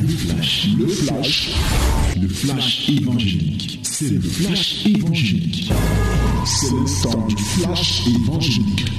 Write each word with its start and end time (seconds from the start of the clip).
Le 0.00 0.08
flash, 0.08 0.68
le 0.78 0.86
flash, 0.88 1.54
le 2.20 2.28
flash 2.28 2.88
évangélique. 2.90 3.80
C'est 3.84 4.10
le 4.10 4.20
flash 4.20 4.86
évangélique. 4.86 5.72
C'est 6.44 6.70
le 6.70 7.02
temps 7.02 7.26
du 7.26 7.36
flash 7.36 8.06
évangélique. 8.08 8.90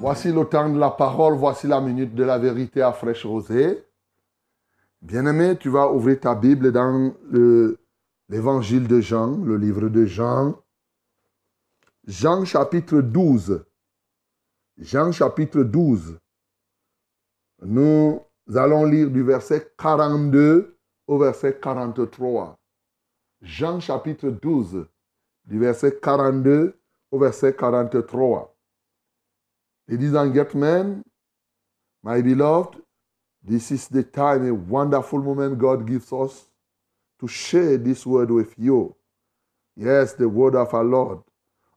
Voici 0.00 0.32
le 0.32 0.44
temps 0.44 0.68
de 0.68 0.78
la 0.78 0.90
parole, 0.90 1.36
voici 1.36 1.66
la 1.66 1.80
minute 1.80 2.14
de 2.14 2.24
la 2.24 2.38
vérité 2.38 2.82
à 2.82 2.92
fraîche 2.92 3.24
rosée. 3.24 3.84
Bien-aimé, 5.02 5.56
tu 5.58 5.68
vas 5.68 5.90
ouvrir 5.92 6.20
ta 6.20 6.34
Bible 6.34 6.72
dans 6.72 7.14
l'évangile 8.28 8.88
de 8.88 9.00
Jean, 9.00 9.36
le 9.44 9.56
livre 9.56 9.88
de 9.88 10.04
Jean. 10.04 10.56
Jean 12.06 12.44
chapitre 12.44 13.00
12. 13.00 13.64
Jean 14.78 15.12
chapitre 15.12 15.62
12. 15.62 16.18
Nous 17.62 18.20
allons 18.54 18.84
lire 18.84 19.10
du 19.10 19.22
verset 19.22 19.72
42 19.76 20.76
au 21.06 21.18
verset 21.18 21.58
43. 21.60 22.56
Jean 23.42 23.80
chapitre 23.80 24.30
12, 24.30 24.86
du 25.46 25.58
verset 25.58 25.98
42 26.02 26.74
au 27.10 27.18
verset 27.18 27.52
43. 27.52 28.54
Ladies 29.88 30.14
and 30.14 30.34
gentlemen, 30.34 31.02
my 32.02 32.22
beloved, 32.22 32.76
this 33.42 33.70
is 33.70 33.88
the 33.88 34.02
time, 34.02 34.48
a 34.48 34.52
wonderful 34.52 35.20
moment 35.20 35.58
God 35.58 35.86
gives 35.86 36.12
us 36.12 36.48
to 37.20 37.28
share 37.28 37.76
this 37.78 38.04
word 38.04 38.30
with 38.30 38.54
you. 38.58 38.94
Yes, 39.76 40.14
the 40.14 40.28
word 40.28 40.56
of 40.56 40.74
our 40.74 40.84
Lord. 40.84 41.20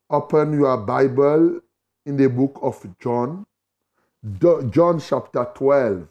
Open 0.10 0.54
your 0.54 0.77
Bible 0.77 1.62
in 2.05 2.18
the 2.18 2.27
book 2.27 2.58
of 2.62 2.84
John, 2.99 3.46
John 4.40 4.99
chapter 4.99 5.46
12. 5.54 6.08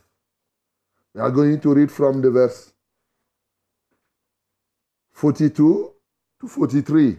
We 1.18 1.24
are 1.24 1.32
going 1.32 1.58
to 1.62 1.74
read 1.74 1.90
from 1.90 2.22
the 2.22 2.30
verse 2.30 2.72
42 5.10 5.92
to 6.40 6.46
43. 6.46 7.18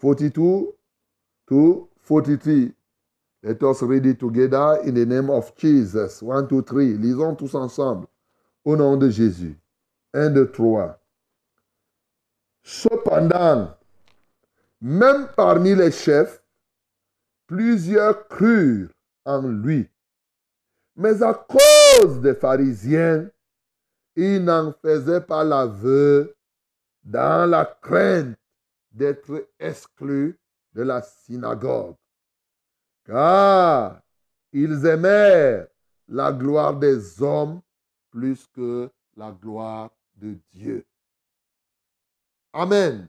42 0.00 0.74
to 1.50 1.88
43. 2.00 2.72
Let 3.44 3.62
us 3.62 3.80
read 3.82 4.06
it 4.06 4.18
together 4.18 4.80
in 4.84 4.96
the 4.96 5.06
name 5.06 5.30
of 5.30 5.56
Jesus. 5.56 6.20
1, 6.20 6.48
2, 6.48 6.62
3. 6.62 6.94
Lisons 6.94 7.36
tous 7.36 7.54
ensemble. 7.54 8.08
Au 8.64 8.74
nom 8.74 8.96
de 8.96 9.08
Jésus. 9.08 9.56
1, 10.12 10.30
2, 10.30 10.50
3. 10.50 10.98
Cependant, 12.64 13.72
même 14.80 15.28
parmi 15.36 15.76
les 15.76 15.92
chefs, 15.92 16.42
plusieurs 17.46 18.26
crurent 18.26 18.90
en 19.24 19.42
lui. 19.42 19.88
Mais 20.96 21.22
à 21.22 21.34
cause 21.34 21.73
des 22.02 22.34
pharisiens, 22.34 23.30
il 24.16 24.44
n'en 24.44 24.72
faisait 24.72 25.20
pas 25.20 25.44
l'aveu 25.44 26.34
dans 27.02 27.48
la 27.48 27.64
crainte 27.64 28.36
d'être 28.90 29.48
exclus 29.58 30.38
de 30.72 30.82
la 30.82 31.02
synagogue. 31.02 31.96
Car 33.04 34.00
ils 34.52 34.86
aimèrent 34.86 35.66
la 36.08 36.32
gloire 36.32 36.76
des 36.78 37.22
hommes 37.22 37.60
plus 38.10 38.46
que 38.48 38.90
la 39.16 39.32
gloire 39.32 39.90
de 40.16 40.38
Dieu. 40.52 40.84
Amen. 42.52 43.08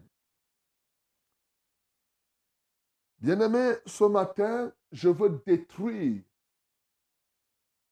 Bien-aimé, 3.19 3.73
ce 3.86 4.03
matin, 4.06 4.72
je 4.91 5.09
veux 5.09 5.41
détruire 5.45 6.22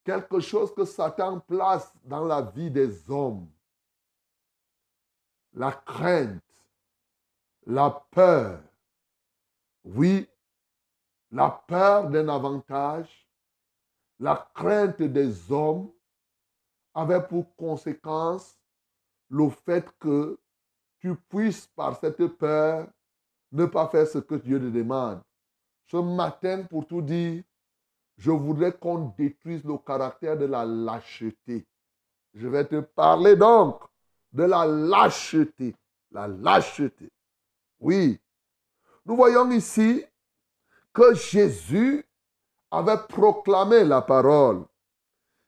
quelque 0.03 0.39
chose 0.39 0.73
que 0.73 0.85
Satan 0.85 1.39
place 1.39 1.93
dans 2.03 2.25
la 2.25 2.41
vie 2.41 2.71
des 2.71 3.09
hommes. 3.09 3.49
La 5.53 5.71
crainte, 5.71 6.41
la 7.65 7.89
peur. 8.11 8.61
Oui, 9.83 10.27
la 11.31 11.49
peur 11.67 12.09
d'un 12.09 12.29
avantage, 12.29 13.27
la 14.19 14.49
crainte 14.53 15.01
des 15.01 15.51
hommes 15.51 15.91
avait 16.93 17.25
pour 17.25 17.55
conséquence 17.55 18.57
le 19.29 19.49
fait 19.49 19.85
que 19.99 20.39
tu 20.99 21.15
puisses 21.15 21.67
par 21.67 21.99
cette 21.99 22.25
peur 22.37 22.87
ne 23.51 23.65
pas 23.65 23.87
faire 23.89 24.07
ce 24.07 24.19
que 24.19 24.35
Dieu 24.35 24.59
te 24.59 24.69
demande. 24.69 25.21
Ce 25.85 25.97
matin, 25.97 26.63
pour 26.63 26.87
tout 26.87 27.01
dire, 27.01 27.43
je 28.23 28.31
voudrais 28.31 28.71
qu'on 28.71 29.13
détruise 29.17 29.65
le 29.65 29.77
caractère 29.77 30.37
de 30.37 30.45
la 30.45 30.63
lâcheté. 30.63 31.67
Je 32.33 32.47
vais 32.47 32.65
te 32.65 32.79
parler 32.79 33.35
donc 33.35 33.81
de 34.31 34.43
la 34.43 34.65
lâcheté. 34.65 35.75
La 36.09 36.29
lâcheté. 36.29 37.11
Oui. 37.81 38.17
Nous 39.05 39.17
voyons 39.17 39.51
ici 39.51 40.05
que 40.93 41.13
Jésus 41.13 42.05
avait 42.71 43.05
proclamé 43.09 43.83
la 43.83 44.01
parole. 44.01 44.63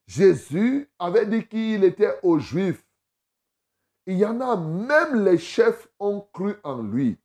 Jésus 0.06 0.90
avait 1.00 1.28
dit 1.28 1.48
qu'il 1.48 1.86
était 1.86 2.20
aux 2.24 2.40
Juifs. 2.40 2.86
Il 4.06 4.18
y 4.18 4.26
en 4.26 4.42
a, 4.42 4.58
même 4.58 5.24
les 5.24 5.38
chefs 5.38 5.88
ont 5.98 6.28
cru 6.34 6.58
en 6.62 6.82
lui. 6.82 7.18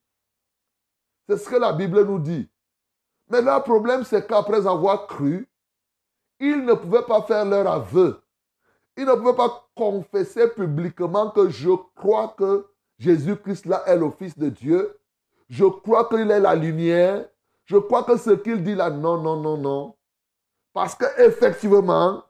C'est 1.27 1.35
ce 1.35 1.49
que 1.49 1.57
la 1.57 1.73
Bible 1.73 2.05
nous 2.05 2.19
dit. 2.19 2.49
Mais 3.31 3.41
leur 3.41 3.63
problème, 3.63 4.03
c'est 4.03 4.27
qu'après 4.27 4.67
avoir 4.67 5.07
cru, 5.07 5.47
ils 6.41 6.65
ne 6.65 6.73
pouvaient 6.73 7.05
pas 7.05 7.21
faire 7.21 7.45
leur 7.45 7.65
aveu. 7.65 8.21
Ils 8.97 9.05
ne 9.05 9.13
pouvaient 9.13 9.35
pas 9.35 9.69
confesser 9.73 10.49
publiquement 10.49 11.29
que 11.31 11.47
je 11.49 11.69
crois 11.95 12.35
que 12.37 12.67
Jésus-Christ 12.99 13.67
là 13.67 13.83
est 13.87 13.95
le 13.95 14.11
Fils 14.11 14.37
de 14.37 14.49
Dieu. 14.49 14.99
Je 15.49 15.63
crois 15.63 16.09
qu'il 16.09 16.29
est 16.29 16.41
la 16.41 16.55
lumière. 16.55 17.25
Je 17.63 17.77
crois 17.77 18.03
que 18.03 18.17
ce 18.17 18.31
qu'il 18.31 18.63
dit 18.63 18.75
là, 18.75 18.89
non, 18.89 19.21
non, 19.21 19.37
non, 19.37 19.57
non. 19.57 19.95
Parce 20.73 20.95
qu'effectivement, 20.95 22.23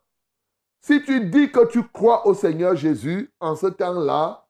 si 0.81 1.03
tu 1.03 1.29
dis 1.29 1.51
que 1.51 1.65
tu 1.65 1.83
crois 1.87 2.27
au 2.27 2.35
Seigneur 2.35 2.75
Jésus, 2.75 3.33
en 3.39 3.55
ce 3.55 3.67
temps-là, 3.67 4.47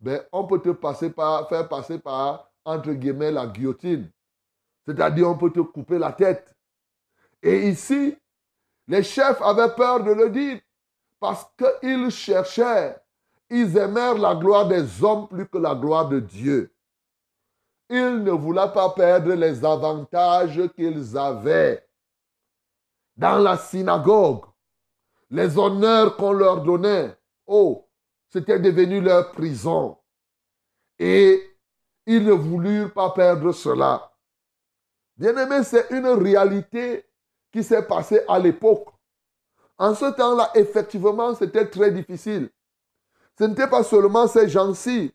ben, 0.00 0.22
on 0.32 0.46
peut 0.46 0.60
te 0.60 0.70
passer 0.70 1.10
par, 1.10 1.46
faire 1.50 1.68
passer 1.68 1.98
par, 1.98 2.50
entre 2.64 2.92
guillemets, 2.92 3.32
la 3.32 3.46
guillotine. 3.46 4.10
C'est-à-dire, 4.90 5.28
on 5.28 5.36
peut 5.36 5.50
te 5.50 5.60
couper 5.60 5.98
la 5.98 6.12
tête. 6.12 6.54
Et 7.42 7.68
ici, 7.68 8.16
les 8.88 9.02
chefs 9.02 9.40
avaient 9.40 9.74
peur 9.74 10.02
de 10.02 10.12
le 10.12 10.30
dire 10.30 10.60
parce 11.18 11.46
qu'ils 11.56 12.10
cherchaient, 12.10 12.96
ils 13.48 13.76
aimèrent 13.76 14.18
la 14.18 14.34
gloire 14.34 14.66
des 14.66 15.04
hommes 15.04 15.28
plus 15.28 15.46
que 15.46 15.58
la 15.58 15.74
gloire 15.74 16.08
de 16.08 16.20
Dieu. 16.20 16.72
Ils 17.88 18.22
ne 18.22 18.30
voulaient 18.30 18.72
pas 18.72 18.90
perdre 18.90 19.32
les 19.34 19.64
avantages 19.64 20.60
qu'ils 20.76 21.16
avaient 21.16 21.86
dans 23.16 23.38
la 23.38 23.56
synagogue, 23.56 24.44
les 25.30 25.58
honneurs 25.58 26.16
qu'on 26.16 26.32
leur 26.32 26.62
donnait. 26.62 27.16
Oh, 27.46 27.88
c'était 28.28 28.58
devenu 28.58 29.00
leur 29.00 29.32
prison. 29.32 29.98
Et 30.98 31.42
ils 32.06 32.24
ne 32.24 32.32
voulurent 32.32 32.92
pas 32.92 33.10
perdre 33.10 33.52
cela. 33.52 34.09
Bien-aimé, 35.20 35.62
c'est 35.64 35.90
une 35.90 36.06
réalité 36.06 37.04
qui 37.52 37.62
s'est 37.62 37.86
passée 37.86 38.22
à 38.26 38.38
l'époque. 38.38 38.88
En 39.76 39.94
ce 39.94 40.06
temps-là, 40.06 40.50
effectivement, 40.54 41.34
c'était 41.34 41.68
très 41.68 41.90
difficile. 41.90 42.48
Ce 43.38 43.44
n'était 43.44 43.68
pas 43.68 43.82
seulement 43.82 44.26
ces 44.26 44.48
gens-ci. 44.48 45.12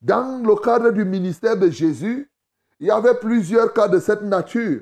Dans 0.00 0.42
le 0.42 0.56
cadre 0.56 0.92
du 0.92 1.04
ministère 1.04 1.58
de 1.58 1.68
Jésus, 1.68 2.32
il 2.80 2.86
y 2.86 2.90
avait 2.90 3.18
plusieurs 3.18 3.74
cas 3.74 3.86
de 3.86 3.98
cette 3.98 4.22
nature. 4.22 4.80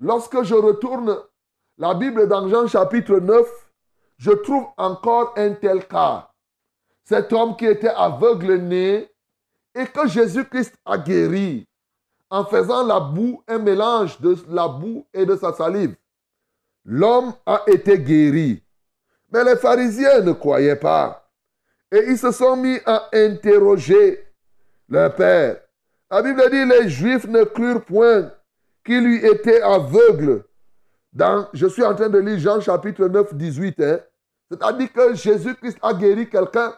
Lorsque 0.00 0.42
je 0.42 0.56
retourne 0.56 1.16
la 1.78 1.94
Bible 1.94 2.26
dans 2.26 2.48
Jean 2.48 2.66
chapitre 2.66 3.20
9, 3.20 3.48
je 4.16 4.32
trouve 4.32 4.66
encore 4.78 5.32
un 5.36 5.52
tel 5.52 5.86
cas. 5.86 6.28
Cet 7.04 7.32
homme 7.32 7.56
qui 7.56 7.66
était 7.66 7.86
aveugle 7.86 8.56
né 8.56 9.08
et 9.76 9.86
que 9.86 10.08
Jésus-Christ 10.08 10.74
a 10.84 10.98
guéri 10.98 11.69
en 12.30 12.44
faisant 12.44 12.86
la 12.86 13.00
boue 13.00 13.42
un 13.48 13.58
mélange 13.58 14.20
de 14.20 14.36
la 14.48 14.68
boue 14.68 15.04
et 15.12 15.26
de 15.26 15.36
sa 15.36 15.52
salive. 15.52 15.96
L'homme 16.84 17.32
a 17.44 17.62
été 17.66 17.98
guéri. 17.98 18.62
Mais 19.32 19.44
les 19.44 19.56
pharisiens 19.56 20.20
ne 20.20 20.32
croyaient 20.32 20.76
pas. 20.76 21.28
Et 21.92 22.04
ils 22.08 22.18
se 22.18 22.30
sont 22.30 22.56
mis 22.56 22.78
à 22.86 23.08
interroger 23.12 24.24
leur 24.88 25.14
père. 25.14 25.60
La 26.10 26.22
Bible 26.22 26.42
dit 26.50 26.64
les 26.64 26.88
Juifs 26.88 27.26
ne 27.26 27.44
crurent 27.44 27.84
point 27.84 28.32
qu'il 28.84 29.04
lui 29.04 29.24
était 29.24 29.60
aveugle. 29.62 30.44
Dans, 31.12 31.48
je 31.52 31.66
suis 31.66 31.82
en 31.84 31.94
train 31.94 32.08
de 32.08 32.18
lire 32.18 32.38
Jean 32.38 32.60
chapitre 32.60 33.06
9, 33.06 33.34
18. 33.34 33.80
Hein. 33.80 34.00
C'est-à-dire 34.50 34.92
que 34.92 35.14
Jésus-Christ 35.14 35.78
a 35.82 35.94
guéri 35.94 36.28
quelqu'un 36.28 36.74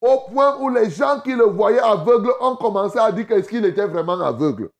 au 0.00 0.30
point 0.30 0.56
où 0.58 0.68
les 0.68 0.90
gens 0.90 1.20
qui 1.20 1.34
le 1.34 1.44
voyaient 1.44 1.80
aveugle 1.80 2.30
ont 2.40 2.56
commencé 2.56 2.98
à 2.98 3.10
dire 3.10 3.26
qu'est-ce 3.26 3.48
qu'il 3.48 3.64
était 3.64 3.86
vraiment 3.86 4.20
aveugle. 4.20 4.70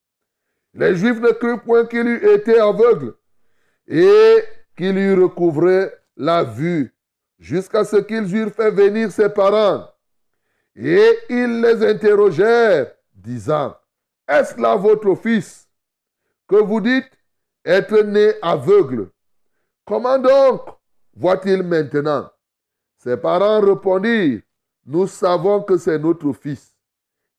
Les 0.79 0.95
Juifs 0.95 1.21
ne 1.21 1.33
crurent 1.33 1.61
point 1.61 1.87
qu'il 1.87 2.07
eût 2.07 2.35
été 2.35 2.61
aveugle 2.61 3.15
et 3.89 4.45
qu'il 4.77 4.97
eût 4.97 5.21
recouvré 5.21 5.91
la 6.17 6.45
vue. 6.45 6.95
jusqu'à 7.41 7.85
ce 7.85 7.97
qu'ils 7.97 8.35
eurent 8.37 8.53
fait 8.53 8.71
venir 8.71 9.11
ses 9.11 9.29
parents. 9.29 9.89
Et 10.77 11.19
ils 11.29 11.61
les 11.61 11.85
interrogèrent, 11.85 12.93
disant, 13.15 13.77
Est-ce 14.29 14.61
là 14.61 14.77
votre 14.77 15.15
fils 15.17 15.69
que 16.49 16.57
vous 16.57 16.81
dites 16.81 17.11
être 17.65 18.03
né 18.03 18.35
aveugle? 18.43 19.11
Comment 19.85 20.19
donc 20.19 20.63
voit-il 21.15 21.63
maintenant? 21.63 22.31
Ses 22.99 23.17
parents 23.17 23.61
répondirent, 23.61 24.43
Nous 24.87 25.09
savons 25.09 25.63
que 25.63 25.77
c'est 25.77 25.99
notre 25.99 26.33
fils 26.33 26.77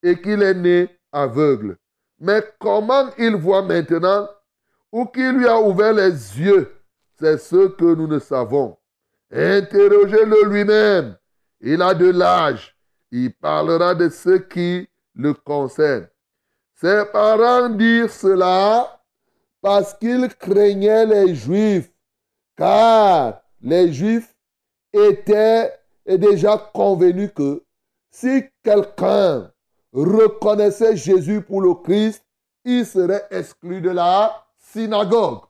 et 0.04 0.20
qu'il 0.22 0.42
est 0.42 0.54
né 0.54 0.90
aveugle. 1.12 1.78
Mais 2.20 2.44
comment 2.60 3.10
il 3.18 3.36
voit 3.36 3.62
maintenant 3.62 4.28
ou 4.92 5.06
qui 5.06 5.32
lui 5.32 5.48
a 5.48 5.60
ouvert 5.60 5.94
les 5.94 6.12
yeux, 6.12 6.76
c'est 7.20 7.38
ce 7.38 7.68
que 7.68 7.96
nous 7.96 8.08
ne 8.08 8.20
savons. 8.20 8.78
Interrogez-le 9.32 10.50
lui-même. 10.50 11.18
Il 11.62 11.82
a 11.82 11.94
de 11.94 12.10
l'âge. 12.10 12.76
Il 13.12 13.34
parlera 13.34 13.94
de 13.96 14.10
ce 14.10 14.38
qui 14.38 14.88
le 15.14 15.34
concerne. 15.34 16.08
Ses 16.76 17.04
parents 17.12 17.70
dirent 17.70 18.10
cela 18.10 19.02
parce 19.62 19.94
qu'ils 19.94 20.30
craignaient 20.36 21.06
les 21.06 21.36
Juifs, 21.36 21.92
car 22.56 23.42
les 23.62 23.92
Juifs 23.92 24.34
étaient 24.94 25.74
déjà 26.06 26.58
convenus 26.74 27.32
que 27.36 27.64
si 28.10 28.46
quelqu'un 28.64 29.52
reconnaissait 29.94 30.96
Jésus 30.96 31.42
pour 31.42 31.62
le 31.62 31.74
Christ, 31.76 32.24
il 32.64 32.86
serait 32.86 33.28
exclu 33.32 33.82
de 33.82 33.90
la 33.90 34.46
synagogue. 34.58 35.42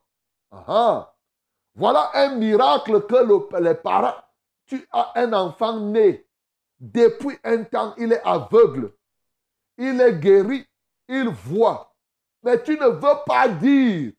Voilà 1.74 2.10
un 2.14 2.36
miracle 2.36 3.06
que 3.06 3.58
les 3.60 3.74
parents, 3.74 4.16
tu 4.66 4.86
as 4.92 5.12
un 5.16 5.32
enfant 5.32 5.80
né, 5.80 6.26
depuis 6.78 7.38
un 7.44 7.64
temps, 7.64 7.94
il 7.98 8.12
est 8.12 8.22
aveugle, 8.24 8.92
il 9.76 10.00
est 10.00 10.18
guéri, 10.18 10.66
il 11.08 11.28
voit. 11.28 11.94
Mais 12.42 12.62
tu 12.62 12.78
ne 12.78 12.86
veux 12.86 13.24
pas 13.26 13.48
dire 13.48 14.12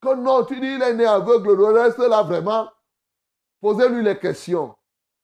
que 0.00 0.14
non, 0.14 0.44
tu 0.44 0.58
dis 0.58 0.74
il 0.74 0.82
est 0.82 0.94
né 0.94 1.06
aveugle, 1.06 1.54
le 1.54 1.66
reste 1.66 1.98
là 1.98 2.22
vraiment, 2.22 2.70
posez-lui 3.60 4.02
les 4.02 4.18
questions. 4.18 4.74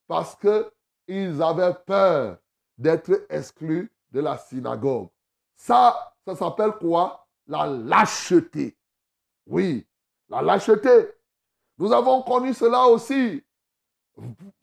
Parce 0.07 0.35
qu'ils 0.37 1.41
avaient 1.41 1.75
peur 1.85 2.37
d'être 2.77 3.25
exclus 3.29 3.91
de 4.11 4.19
la 4.19 4.37
synagogue. 4.37 5.09
Ça, 5.55 6.13
ça 6.25 6.35
s'appelle 6.35 6.73
quoi? 6.79 7.27
La 7.47 7.67
lâcheté. 7.67 8.77
Oui, 9.47 9.87
la 10.29 10.41
lâcheté. 10.41 11.09
Nous 11.77 11.91
avons 11.91 12.21
connu 12.21 12.53
cela 12.53 12.87
aussi 12.87 13.43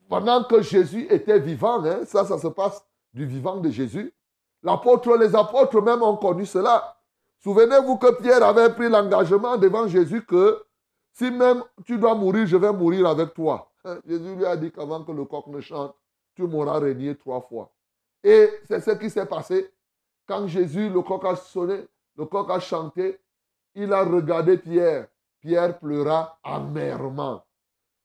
pendant 0.08 0.44
que 0.44 0.62
Jésus 0.62 1.06
était 1.10 1.38
vivant. 1.38 1.84
Hein. 1.84 2.04
ça, 2.04 2.24
ça 2.24 2.38
se 2.38 2.48
passe 2.48 2.84
du 3.12 3.26
vivant 3.26 3.56
de 3.56 3.70
Jésus. 3.70 4.14
L'apôtre, 4.62 5.16
les 5.16 5.34
apôtres 5.34 5.80
même 5.82 6.02
ont 6.02 6.16
connu 6.16 6.46
cela. 6.46 6.96
Souvenez-vous 7.38 7.98
que 7.98 8.20
Pierre 8.20 8.42
avait 8.42 8.72
pris 8.74 8.88
l'engagement 8.88 9.56
devant 9.56 9.86
Jésus 9.86 10.24
que 10.24 10.64
si 11.12 11.30
même 11.30 11.62
tu 11.84 11.98
dois 11.98 12.14
mourir, 12.14 12.46
je 12.46 12.56
vais 12.56 12.72
mourir 12.72 13.06
avec 13.06 13.34
toi. 13.34 13.70
Hein, 13.84 13.98
Jésus 14.06 14.34
lui 14.34 14.44
a 14.44 14.56
dit 14.56 14.70
qu'avant 14.70 15.02
que 15.04 15.12
le 15.12 15.24
coq 15.24 15.46
ne 15.46 15.60
chante, 15.60 15.94
tu 16.34 16.42
m'auras 16.42 16.78
régné 16.78 17.16
trois 17.16 17.40
fois. 17.40 17.72
Et 18.28 18.50
c'est 18.66 18.80
ce 18.80 18.90
qui 18.90 19.08
s'est 19.08 19.24
passé. 19.24 19.72
Quand 20.26 20.48
Jésus, 20.48 20.90
le 20.90 21.00
coq 21.00 21.24
a 21.24 21.36
sonné, 21.36 21.86
le 22.16 22.24
coq 22.24 22.50
a 22.50 22.58
chanté, 22.58 23.20
il 23.72 23.92
a 23.92 24.02
regardé 24.02 24.58
Pierre. 24.58 25.06
Pierre 25.38 25.78
pleura 25.78 26.36
amèrement. 26.42 27.44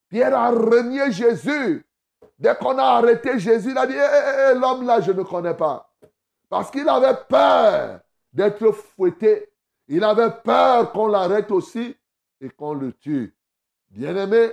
Pierre 0.09 0.37
a 0.37 0.51
renié 0.51 1.11
Jésus. 1.11 1.83
Dès 2.37 2.53
qu'on 2.55 2.77
a 2.77 2.83
arrêté 2.83 3.39
Jésus, 3.39 3.71
il 3.71 3.77
a 3.79 3.87
dit, 3.87 3.95
eh, 3.95 3.97
eh, 3.97 4.51
eh, 4.51 4.59
l'homme 4.59 4.85
là, 4.85 5.01
je 5.01 5.11
ne 5.11 5.23
connais 5.23 5.55
pas. 5.55 5.91
Parce 6.47 6.69
qu'il 6.69 6.87
avait 6.87 7.17
peur 7.27 8.01
d'être 8.31 8.71
fouetté. 8.73 9.51
Il 9.87 10.03
avait 10.03 10.29
peur 10.43 10.91
qu'on 10.91 11.07
l'arrête 11.07 11.49
aussi 11.49 11.97
et 12.39 12.49
qu'on 12.51 12.75
le 12.75 12.93
tue. 12.93 13.35
Bien-aimé, 13.89 14.51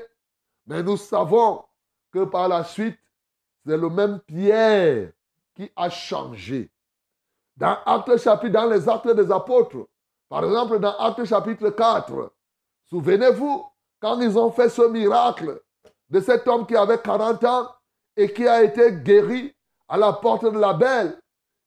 mais 0.66 0.82
nous 0.82 0.96
savons 0.96 1.62
que 2.10 2.24
par 2.24 2.48
la 2.48 2.64
suite, 2.64 2.98
c'est 3.66 3.76
le 3.76 3.90
même 3.90 4.20
Pierre 4.20 5.12
qui 5.58 5.70
a 5.74 5.90
changé. 5.90 6.70
Dans 7.56 7.76
Actes 7.84 8.16
chapitre, 8.18 8.52
dans 8.52 8.66
les 8.66 8.88
actes 8.88 9.08
des 9.08 9.32
apôtres, 9.32 9.88
par 10.28 10.44
exemple, 10.44 10.78
dans 10.78 10.96
Actes 10.98 11.24
chapitre 11.24 11.70
4, 11.70 12.32
souvenez-vous, 12.88 13.66
quand 14.00 14.20
ils 14.20 14.38
ont 14.38 14.52
fait 14.52 14.68
ce 14.68 14.82
miracle 14.82 15.60
de 16.08 16.20
cet 16.20 16.46
homme 16.46 16.64
qui 16.64 16.76
avait 16.76 17.00
40 17.00 17.42
ans 17.42 17.68
et 18.16 18.32
qui 18.32 18.46
a 18.46 18.62
été 18.62 18.92
guéri 18.92 19.52
à 19.88 19.96
la 19.96 20.12
porte 20.12 20.44
de 20.44 20.58
la 20.58 20.74
belle, 20.74 21.18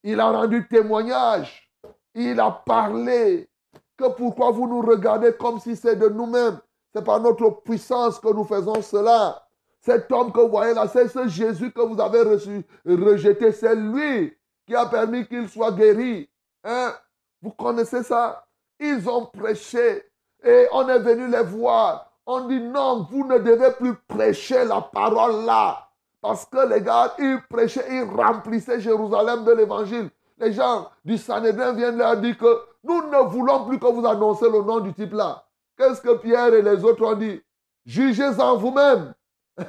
il 0.03 0.21
a 0.21 0.31
rendu 0.31 0.65
témoignage, 0.69 1.69
il 2.15 2.39
a 2.39 2.49
parlé 2.49 3.49
que 3.97 4.07
pourquoi 4.07 4.51
vous 4.51 4.67
nous 4.67 4.81
regardez 4.81 5.33
comme 5.33 5.59
si 5.59 5.75
c'est 5.75 5.97
de 5.97 6.07
nous-mêmes. 6.07 6.59
C'est 6.95 7.03
par 7.03 7.19
notre 7.19 7.61
puissance 7.61 8.19
que 8.19 8.33
nous 8.33 8.45
faisons 8.45 8.81
cela. 8.81 9.45
Cet 9.81 10.11
homme 10.11 10.31
que 10.31 10.39
vous 10.39 10.49
voyez 10.49 10.75
là, 10.75 10.87
c'est 10.87 11.07
ce 11.07 11.27
Jésus 11.27 11.71
que 11.71 11.81
vous 11.81 11.99
avez 11.99 12.21
rejeté. 12.21 13.51
C'est 13.51 13.75
lui 13.75 14.31
qui 14.67 14.75
a 14.75 14.85
permis 14.85 15.25
qu'il 15.27 15.49
soit 15.49 15.71
guéri. 15.71 16.29
Hein? 16.63 16.93
Vous 17.41 17.51
connaissez 17.51 18.03
ça? 18.03 18.45
Ils 18.79 19.09
ont 19.09 19.25
prêché 19.25 20.03
et 20.43 20.67
on 20.71 20.87
est 20.87 20.99
venu 20.99 21.27
les 21.27 21.43
voir. 21.43 22.11
On 22.27 22.47
dit 22.47 22.61
non, 22.61 23.07
vous 23.09 23.25
ne 23.25 23.39
devez 23.39 23.71
plus 23.71 23.95
prêcher 24.07 24.63
la 24.65 24.81
parole 24.81 25.45
là. 25.45 25.87
Parce 26.21 26.45
que 26.45 26.67
les 26.69 26.81
gars, 26.81 27.15
ils 27.17 27.39
prêchaient, 27.49 27.87
ils 27.89 28.03
remplissaient 28.03 28.79
Jérusalem 28.79 29.43
de 29.43 29.53
l'évangile. 29.53 30.11
Les 30.37 30.53
gens 30.53 30.89
du 31.03 31.17
Sanhédrin 31.17 31.73
viennent 31.73 31.97
leur 31.97 32.17
dire 32.17 32.37
que 32.37 32.61
nous 32.83 33.01
ne 33.09 33.17
voulons 33.27 33.65
plus 33.65 33.79
que 33.79 33.87
vous 33.87 34.05
annoncez 34.05 34.49
le 34.49 34.61
nom 34.61 34.79
du 34.79 34.93
type 34.93 35.13
là. 35.13 35.43
Qu'est-ce 35.75 36.01
que 36.01 36.15
Pierre 36.17 36.53
et 36.53 36.61
les 36.61 36.83
autres 36.83 37.03
ont 37.03 37.15
dit? 37.15 37.41
Jugez 37.85 38.39
en 38.39 38.57
vous-même. 38.57 39.15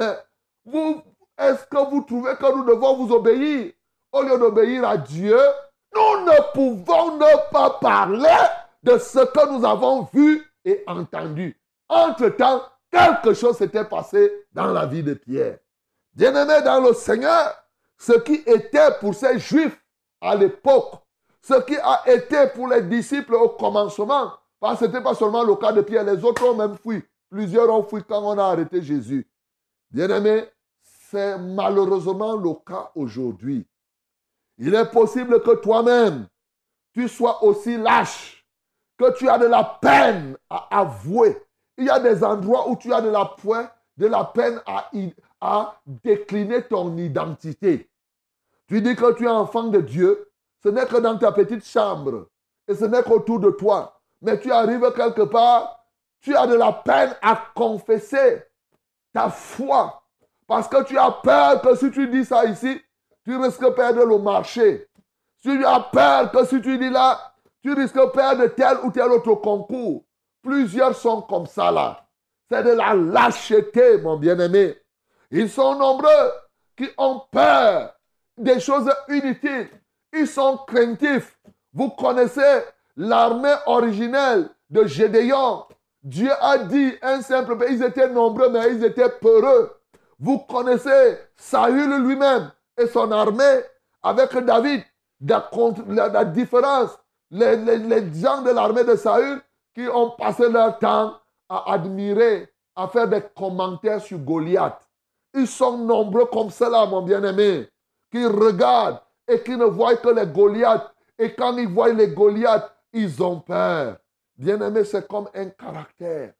Est-ce 1.38 1.66
que 1.66 1.90
vous 1.90 2.02
trouvez 2.02 2.36
que 2.36 2.56
nous 2.56 2.64
devons 2.64 2.96
vous 2.96 3.12
obéir 3.14 3.72
Au 4.12 4.22
lieu 4.22 4.38
d'obéir 4.38 4.86
à 4.86 4.96
Dieu, 4.96 5.38
nous 5.94 6.24
ne 6.24 6.52
pouvons 6.52 7.16
ne 7.16 7.50
pas 7.50 7.70
parler 7.80 8.28
de 8.82 8.98
ce 8.98 9.20
que 9.20 9.50
nous 9.50 9.64
avons 9.64 10.08
vu 10.12 10.42
et 10.64 10.82
entendu. 10.86 11.58
Entre-temps, 11.88 12.62
quelque 12.90 13.34
chose 13.34 13.56
s'était 13.56 13.84
passé 13.84 14.46
dans 14.52 14.72
la 14.72 14.86
vie 14.86 15.02
de 15.02 15.14
Pierre. 15.14 15.58
Bien-aimé 16.14 16.62
dans 16.64 16.80
le 16.80 16.92
Seigneur, 16.94 17.54
ce 17.98 18.12
qui 18.12 18.42
était 18.46 18.92
pour 19.00 19.14
ces 19.14 19.38
Juifs 19.38 19.78
à 20.20 20.34
l'époque, 20.34 20.94
ce 21.40 21.60
qui 21.62 21.76
a 21.76 22.02
été 22.06 22.46
pour 22.54 22.68
les 22.68 22.82
disciples 22.82 23.34
au 23.34 23.48
commencement, 23.50 24.32
parce 24.60 24.78
que 24.78 24.84
ce 24.84 24.90
n'était 24.90 25.02
pas 25.02 25.14
seulement 25.14 25.42
le 25.42 25.56
cas 25.56 25.72
de 25.72 25.80
Pierre, 25.80 26.04
les 26.04 26.22
autres 26.24 26.46
ont 26.46 26.54
même 26.54 26.76
fui. 26.76 27.02
Plusieurs 27.30 27.68
ont 27.70 27.82
fui 27.82 28.02
quand 28.04 28.22
on 28.22 28.38
a 28.38 28.44
arrêté 28.44 28.82
Jésus. 28.82 29.26
Bien-aimé, 29.92 30.48
c'est 31.10 31.36
malheureusement 31.36 32.36
le 32.36 32.54
cas 32.66 32.90
aujourd'hui. 32.94 33.66
Il 34.56 34.74
est 34.74 34.90
possible 34.90 35.42
que 35.42 35.56
toi-même, 35.56 36.26
tu 36.94 37.08
sois 37.08 37.44
aussi 37.44 37.76
lâche 37.76 38.46
que 38.96 39.12
tu 39.18 39.28
as 39.28 39.36
de 39.36 39.46
la 39.46 39.64
peine 39.82 40.36
à 40.48 40.80
avouer. 40.80 41.36
Il 41.76 41.84
y 41.84 41.90
a 41.90 42.00
des 42.00 42.24
endroits 42.24 42.70
où 42.70 42.76
tu 42.76 42.92
as 42.92 43.02
de 43.02 43.10
la, 43.10 44.24
peine 44.24 44.62
à, 44.66 44.90
à 45.40 45.80
décliner 45.86 46.62
ton 46.62 46.96
identité. 46.96 47.90
Tu 48.68 48.80
dis 48.80 48.96
que 48.96 49.12
tu 49.12 49.24
es 49.24 49.28
enfant 49.28 49.64
de 49.64 49.80
Dieu, 49.80 50.30
ce 50.62 50.70
n'est 50.70 50.86
que 50.86 50.96
dans 50.96 51.18
ta 51.18 51.32
petite 51.32 51.66
chambre 51.66 52.28
et 52.66 52.74
ce 52.74 52.86
n'est 52.86 53.02
qu'autour 53.02 53.40
de 53.40 53.50
toi. 53.50 54.00
Mais 54.22 54.40
tu 54.40 54.50
arrives 54.50 54.90
quelque 54.94 55.22
part, 55.22 55.84
tu 56.20 56.34
as 56.34 56.46
de 56.46 56.54
la 56.54 56.72
peine 56.72 57.14
à 57.20 57.50
confesser 57.54 58.42
ta 59.12 59.30
foi. 59.30 60.02
Parce 60.46 60.68
que 60.68 60.82
tu 60.84 60.98
as 60.98 61.10
peur 61.10 61.60
que 61.62 61.74
si 61.76 61.90
tu 61.90 62.08
dis 62.08 62.24
ça 62.24 62.44
ici, 62.44 62.80
tu 63.24 63.36
risques 63.36 63.62
de 63.62 63.70
perdre 63.70 64.04
le 64.04 64.18
marché. 64.18 64.88
Tu 65.42 65.64
as 65.64 65.80
peur 65.80 66.30
que 66.30 66.44
si 66.44 66.60
tu 66.60 66.78
dis 66.78 66.90
là, 66.90 67.34
tu 67.62 67.72
risques 67.72 67.96
de 67.96 68.06
perdre 68.10 68.46
tel 68.48 68.78
ou 68.84 68.90
tel 68.90 69.10
autre 69.10 69.34
concours. 69.34 70.04
Plusieurs 70.42 70.96
sont 70.96 71.22
comme 71.22 71.46
ça 71.46 71.70
là. 71.70 72.06
C'est 72.50 72.62
de 72.62 72.70
la 72.70 72.94
lâcheté, 72.94 73.98
mon 73.98 74.16
bien-aimé. 74.16 74.76
Ils 75.30 75.48
sont 75.48 75.76
nombreux 75.76 76.32
qui 76.76 76.88
ont 76.98 77.22
peur 77.30 77.94
des 78.36 78.60
choses 78.60 78.92
inutiles. 79.08 79.70
Ils 80.12 80.26
sont 80.26 80.58
craintifs. 80.66 81.38
Vous 81.72 81.90
connaissez 81.90 82.62
l'armée 82.96 83.54
originelle 83.66 84.50
de 84.68 84.84
Gédéon. 84.84 85.64
Dieu 86.02 86.30
a 86.40 86.58
dit 86.58 86.94
un 87.02 87.22
simple 87.22 87.56
ils 87.70 87.82
étaient 87.82 88.08
nombreux, 88.08 88.50
mais 88.50 88.74
ils 88.74 88.84
étaient 88.84 89.08
peureux. 89.08 89.72
Vous 90.18 90.38
connaissez 90.40 91.18
Saül 91.36 92.04
lui-même 92.04 92.50
et 92.78 92.86
son 92.86 93.10
armée 93.12 93.60
avec 94.02 94.36
David. 94.36 94.82
La, 95.20 96.08
la 96.08 96.24
différence 96.24 96.98
les, 97.32 98.12
gens 98.20 98.42
de 98.42 98.50
l'armée 98.50 98.84
de 98.84 98.94
Saül 98.94 99.40
qui 99.74 99.88
ont 99.88 100.10
passé 100.10 100.48
leur 100.48 100.78
temps 100.78 101.14
à 101.48 101.72
admirer, 101.72 102.48
à 102.76 102.88
faire 102.88 103.08
des 103.08 103.22
commentaires 103.36 104.00
sur 104.00 104.18
Goliath. 104.18 104.80
ils 105.34 105.46
sont 105.46 105.78
nombreux 105.78 106.26
comme 106.26 106.50
cela, 106.50 106.84
mon 106.86 107.02
bien-aimé, 107.02 107.68
qui 108.10 108.24
regardent 108.26 109.00
et 109.26 109.42
qui 109.42 109.56
ne 109.56 109.64
voient 109.64 109.96
que 109.96 110.08
les 110.08 110.26
Goliaths. 110.26 110.92
Et 111.18 111.34
quand 111.34 111.56
ils 111.56 111.68
voient 111.68 111.92
les 111.92 112.08
Goliaths, 112.08 112.70
ils 112.92 113.22
ont 113.22 113.40
peur. 113.40 113.96
Bien-aimé, 114.42 114.82
c'est 114.82 115.06
comme 115.06 115.28
un 115.34 115.50
caractère. 115.50 116.32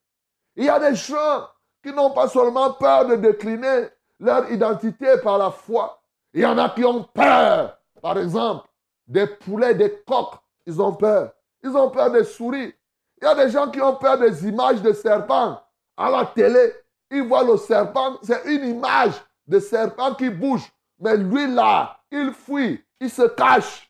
Il 0.56 0.64
y 0.64 0.68
a 0.68 0.80
des 0.80 0.96
gens 0.96 1.46
qui 1.80 1.92
n'ont 1.92 2.10
pas 2.10 2.26
seulement 2.26 2.72
peur 2.72 3.06
de 3.06 3.14
décliner 3.14 3.90
leur 4.18 4.50
identité 4.50 5.18
par 5.22 5.38
la 5.38 5.52
foi. 5.52 6.02
Il 6.34 6.40
y 6.40 6.46
en 6.46 6.58
a 6.58 6.68
qui 6.70 6.84
ont 6.84 7.04
peur. 7.04 7.78
Par 8.02 8.18
exemple, 8.18 8.66
des 9.06 9.28
poulets, 9.28 9.76
des 9.76 10.02
coqs, 10.04 10.34
ils 10.66 10.82
ont 10.82 10.92
peur. 10.92 11.30
Ils 11.62 11.76
ont 11.76 11.90
peur 11.90 12.10
des 12.10 12.24
souris. 12.24 12.74
Il 13.20 13.24
y 13.24 13.26
a 13.28 13.36
des 13.36 13.48
gens 13.48 13.70
qui 13.70 13.80
ont 13.80 13.94
peur 13.94 14.18
des 14.18 14.48
images 14.48 14.82
de 14.82 14.92
serpents. 14.92 15.62
À 15.96 16.10
la 16.10 16.26
télé, 16.26 16.74
ils 17.08 17.22
voient 17.22 17.44
le 17.44 17.56
serpent, 17.56 18.18
c'est 18.24 18.44
une 18.46 18.64
image 18.64 19.14
de 19.46 19.60
serpent 19.60 20.16
qui 20.16 20.28
bouge. 20.28 20.68
Mais 20.98 21.16
lui 21.16 21.46
là, 21.54 22.00
il 22.10 22.32
fuit, 22.32 22.84
il 22.98 23.10
se 23.10 23.28
cache. 23.28 23.88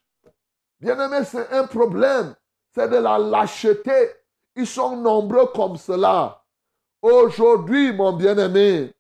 Bien 0.79 1.01
aimé, 1.01 1.25
c'est 1.25 1.51
un 1.51 1.67
problème. 1.67 2.35
C'est 2.75 2.89
de 2.89 2.97
la 2.97 3.19
lâcheté. 3.19 4.11
Ils 4.57 4.67
sont 4.67 4.97
nombreux 4.97 5.47
comme 5.55 5.77
cela. 5.77 6.43
Aujourd'hui, 7.01 7.93
mon 7.93 8.13
bien-aimé, 8.13 8.93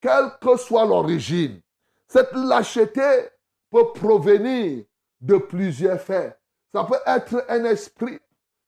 quelle 0.00 0.30
que 0.40 0.56
soit 0.56 0.84
l'origine, 0.84 1.60
cette 2.06 2.32
lâcheté 2.32 3.28
peut 3.70 3.92
provenir 3.92 4.84
de 5.20 5.36
plusieurs 5.36 6.00
faits. 6.00 6.38
Ça 6.72 6.84
peut 6.84 7.00
être 7.06 7.44
un 7.48 7.64
esprit, 7.64 8.18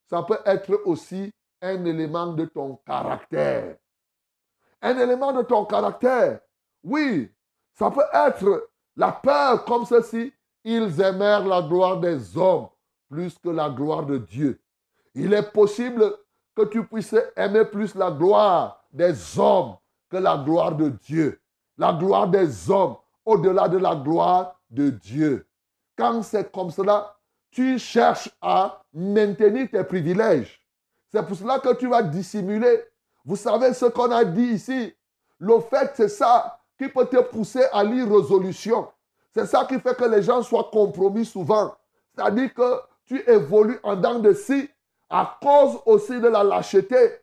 ça 0.09 0.23
peut 0.23 0.39
être 0.45 0.81
aussi 0.85 1.33
un 1.61 1.85
élément 1.85 2.33
de 2.33 2.45
ton 2.45 2.77
caractère. 2.87 3.77
Un 4.83 4.99
élément 4.99 5.33
de 5.33 5.43
ton 5.43 5.65
caractère. 5.65 6.41
Oui, 6.83 7.33
ça 7.75 7.91
peut 7.91 8.05
être 8.13 8.69
la 8.95 9.13
peur 9.13 9.65
comme 9.65 9.85
ceci. 9.85 10.33
Ils 10.65 11.01
aimèrent 11.01 11.47
la 11.47 11.63
gloire 11.63 11.99
des 11.99 12.37
hommes 12.37 12.69
plus 13.09 13.39
que 13.39 13.49
la 13.49 13.71
gloire 13.71 14.05
de 14.05 14.19
Dieu. 14.19 14.61
Il 15.15 15.33
est 15.33 15.51
possible 15.51 16.15
que 16.55 16.65
tu 16.65 16.85
puisses 16.85 17.15
aimer 17.37 17.65
plus 17.65 17.95
la 17.95 18.11
gloire 18.11 18.85
des 18.93 19.39
hommes 19.39 19.77
que 20.11 20.17
la 20.17 20.37
gloire 20.39 20.75
de 20.75 20.89
Dieu. 20.89 21.41
La 21.79 21.93
gloire 21.93 22.29
des 22.29 22.71
hommes 22.71 22.97
au-delà 23.25 23.69
de 23.69 23.79
la 23.79 23.95
gloire 23.95 24.61
de 24.71 24.91
Dieu. 24.91 25.47
Quand 25.97 26.23
c'est 26.23 26.51
comme 26.53 26.71
cela, 26.71 27.17
tu 27.51 27.79
cherches 27.79 28.31
à 28.41 28.83
maintenir 28.93 29.69
tes 29.71 29.85
privilèges. 29.85 30.61
C'est 31.13 31.27
pour 31.27 31.37
cela 31.37 31.59
que 31.59 31.75
tu 31.75 31.89
vas 31.89 32.03
dissimuler. 32.03 32.85
Vous 33.25 33.37
savez 33.37 33.73
ce 33.75 33.87
qu'on 33.87 34.11
a 34.11 34.25
dit 34.25 34.53
ici? 34.55 34.95
Le 35.39 35.61
fait, 35.61 35.93
c'est 35.95 36.09
ça 36.09 36.59
qui 36.79 36.89
peut 36.89 37.07
te 37.07 37.21
pousser 37.23 37.65
à 37.73 37.83
l'irrésolution. 37.83 38.89
C'est 39.35 39.47
ça 39.47 39.65
qui 39.65 39.79
fait 39.81 39.97
que 39.97 40.05
les 40.05 40.23
gens 40.23 40.43
soient 40.43 40.71
compromis 40.73 41.25
souvent. 41.25 41.75
C'est-à-dire 42.15 42.53
que 42.55 42.81
tu 43.07 43.23
évolues 43.29 43.79
en 43.83 43.97
dents 43.97 44.19
de 44.19 44.33
scie 44.33 44.71
à 45.09 45.39
cause 45.41 45.79
aussi 45.87 46.21
de 46.21 46.29
la 46.29 46.43
lâcheté. 46.43 47.21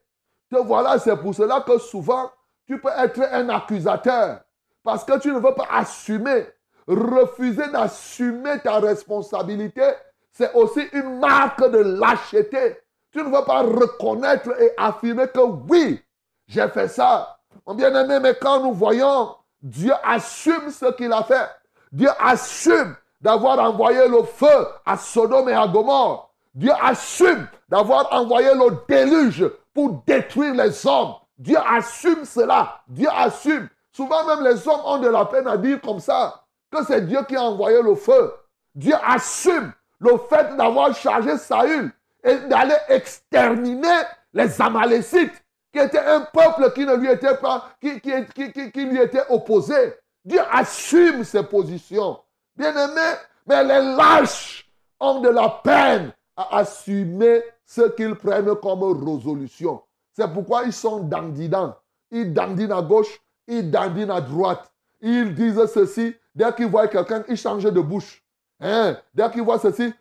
Voilà, 0.52 1.00
c'est 1.00 1.18
pour 1.18 1.34
cela 1.34 1.62
que 1.62 1.78
souvent, 1.80 2.32
tu 2.66 2.80
peux 2.80 2.92
être 2.98 3.22
un 3.32 3.50
accusateur. 3.50 4.42
Parce 4.84 5.04
que 5.04 5.18
tu 5.20 5.30
ne 5.30 5.40
veux 5.40 5.54
pas 5.54 5.68
assumer. 5.72 6.46
Refuser 6.86 7.70
d'assumer 7.70 8.60
ta 8.60 8.80
responsabilité, 8.80 9.90
c'est 10.32 10.54
aussi 10.54 10.82
une 10.92 11.20
marque 11.20 11.66
de 11.70 11.78
lâcheté. 11.78 12.78
Tu 13.12 13.20
ne 13.20 13.26
veux 13.26 13.46
pas 13.46 13.62
reconnaître 13.62 14.50
et 14.62 14.74
affirmer 14.76 15.28
que 15.28 15.40
oui, 15.40 16.04
j'ai 16.46 16.68
fait 16.70 16.90
ça. 16.90 17.40
Mon 17.66 17.74
bien-aimé, 17.74 18.20
mais 18.22 18.36
quand 18.36 18.62
nous 18.62 18.74
voyons, 18.74 19.34
Dieu 19.62 19.94
assume 20.04 20.72
ce 20.72 20.92
qu'il 20.92 21.14
a 21.14 21.24
fait. 21.24 21.48
Dieu 21.92 22.10
assume 22.20 22.96
d'avoir 23.24 23.58
envoyé 23.58 24.06
le 24.10 24.22
feu 24.24 24.68
à 24.86 24.98
Sodome 24.98 25.48
et 25.48 25.54
à 25.54 25.66
Gomorre. 25.66 26.30
Dieu 26.54 26.74
assume 26.82 27.48
d'avoir 27.70 28.12
envoyé 28.12 28.54
le 28.54 28.78
déluge 28.88 29.50
pour 29.74 30.04
détruire 30.06 30.54
les 30.54 30.86
hommes. 30.86 31.14
Dieu 31.38 31.58
assume 31.66 32.26
cela. 32.26 32.82
Dieu 32.88 33.08
assume. 33.16 33.70
Souvent 33.94 34.26
même 34.26 34.44
les 34.44 34.68
hommes 34.68 34.82
ont 34.84 34.98
de 35.00 35.08
la 35.08 35.24
peine 35.26 35.48
à 35.48 35.56
dire 35.56 35.80
comme 35.82 36.02
ça 36.02 36.44
que 36.70 36.84
c'est 36.84 37.08
Dieu 37.08 37.20
qui 37.28 37.38
a 37.38 37.44
envoyé 37.44 37.82
le 37.82 37.96
feu. 37.96 38.34
Dieu 38.76 38.96
assume 39.06 39.72
le 40.00 40.18
fait 40.30 40.56
d'avoir 40.58 40.94
chargé 40.94 41.38
Saül 41.38 41.92
et 42.24 42.36
d'aller 42.40 42.76
exterminer 42.90 44.02
les 44.34 44.62
Amalécites, 44.62 45.44
qui 45.72 45.80
étaient 45.80 46.00
un 46.00 46.22
peuple 46.22 46.74
qui 46.74 46.86
ne 46.86 46.96
lui 46.96 47.10
était 47.10 47.38
pas, 47.38 47.70
qui, 47.80 48.02
qui, 48.02 48.72
qui, 48.72 48.86
lui 48.86 49.00
était 49.00 49.24
opposé. 49.30 49.94
Dieu 50.26 50.42
assume 50.52 51.24
ses 51.24 51.44
positions. 51.44 52.20
Bien 52.56 52.72
aimé, 52.72 53.18
mais 53.48 53.64
les 53.64 53.96
lâches 53.96 54.70
ont 55.00 55.20
de 55.22 55.30
la 55.30 55.50
peine 55.64 56.14
à 56.36 56.58
assumer 56.58 57.42
ce 57.66 57.82
qu'ils 57.90 58.16
prennent 58.16 58.56
comme 58.56 58.84
résolution. 58.84 59.82
C'est 60.12 60.32
pourquoi 60.32 60.64
ils 60.64 60.74
sont 60.74 61.00
dandinants. 61.00 61.76
Ils 62.12 62.32
dandinent 62.32 62.72
à 62.72 62.82
gauche, 62.82 63.20
ils 63.48 63.70
dandinent 63.72 64.12
à 64.12 64.22
droite. 64.22 64.72
Ils 65.02 65.34
disent 65.34 65.66
ceci. 65.66 66.16
Dès 66.36 66.54
qu'ils 66.54 66.68
voient 66.68 66.88
quelqu'un, 66.88 67.24
ils 67.28 67.38
changent 67.38 67.72
de 67.72 67.82
bouche. 67.82 68.24
Hein? 68.60 68.98
Dès 69.14 69.30
qu'ils 69.32 69.44
voient 69.44 69.60
ceci, 69.60 69.94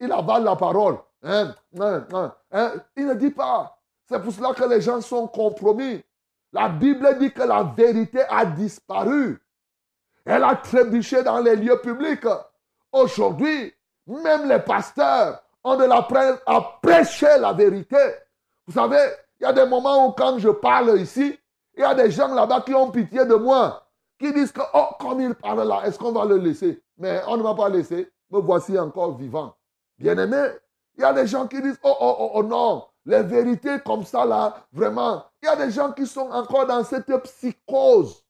ils 0.00 0.12
avalent 0.12 0.44
la 0.44 0.56
parole. 0.56 0.98
Hein? 1.22 1.54
Hein? 1.78 2.74
Il 2.96 3.06
ne 3.06 3.14
dit 3.14 3.30
pas. 3.30 3.78
C'est 4.08 4.20
pour 4.20 4.32
cela 4.32 4.52
que 4.52 4.64
les 4.64 4.80
gens 4.80 5.00
sont 5.00 5.26
compromis. 5.28 6.02
La 6.52 6.68
Bible 6.68 7.18
dit 7.18 7.32
que 7.32 7.42
la 7.42 7.62
vérité 7.62 8.22
a 8.28 8.44
disparu. 8.44 9.40
Elle 10.32 10.44
a 10.44 10.54
trébuché 10.54 11.24
dans 11.24 11.40
les 11.40 11.56
lieux 11.56 11.80
publics. 11.80 12.24
Aujourd'hui, 12.92 13.74
même 14.06 14.48
les 14.48 14.60
pasteurs 14.60 15.42
ont 15.64 15.76
de 15.76 15.82
la 15.82 16.02
peine 16.02 16.36
à 16.46 16.60
prêcher 16.80 17.36
la 17.40 17.52
vérité. 17.52 17.96
Vous 18.64 18.72
savez, 18.74 19.04
il 19.40 19.42
y 19.42 19.46
a 19.46 19.52
des 19.52 19.66
moments 19.66 20.06
où 20.06 20.12
quand 20.12 20.38
je 20.38 20.50
parle 20.50 21.00
ici, 21.00 21.36
il 21.74 21.80
y 21.80 21.82
a 21.82 21.96
des 21.96 22.12
gens 22.12 22.32
là-bas 22.32 22.60
qui 22.60 22.72
ont 22.72 22.92
pitié 22.92 23.24
de 23.24 23.34
moi, 23.34 23.84
qui 24.20 24.32
disent 24.32 24.52
que, 24.52 24.60
oh, 24.72 24.90
comme 25.00 25.20
il 25.20 25.34
parle 25.34 25.66
là, 25.66 25.82
est-ce 25.84 25.98
qu'on 25.98 26.12
va 26.12 26.24
le 26.24 26.36
laisser? 26.36 26.80
Mais 26.96 27.20
on 27.26 27.36
ne 27.36 27.42
va 27.42 27.54
pas 27.54 27.68
laisser. 27.68 28.08
Me 28.30 28.38
voici 28.38 28.78
encore 28.78 29.16
vivant. 29.16 29.56
Bien-aimé, 29.98 30.50
il 30.96 31.00
y 31.00 31.04
a 31.04 31.12
des 31.12 31.26
gens 31.26 31.48
qui 31.48 31.60
disent, 31.60 31.80
oh, 31.82 31.96
oh, 32.00 32.16
oh, 32.20 32.30
oh 32.34 32.42
non, 32.44 32.84
les 33.04 33.24
vérités 33.24 33.80
comme 33.84 34.04
ça 34.04 34.24
là, 34.24 34.54
vraiment. 34.72 35.24
Il 35.42 35.46
y 35.46 35.48
a 35.48 35.56
des 35.56 35.72
gens 35.72 35.90
qui 35.90 36.06
sont 36.06 36.30
encore 36.30 36.66
dans 36.66 36.84
cette 36.84 37.12
psychose. 37.24 38.24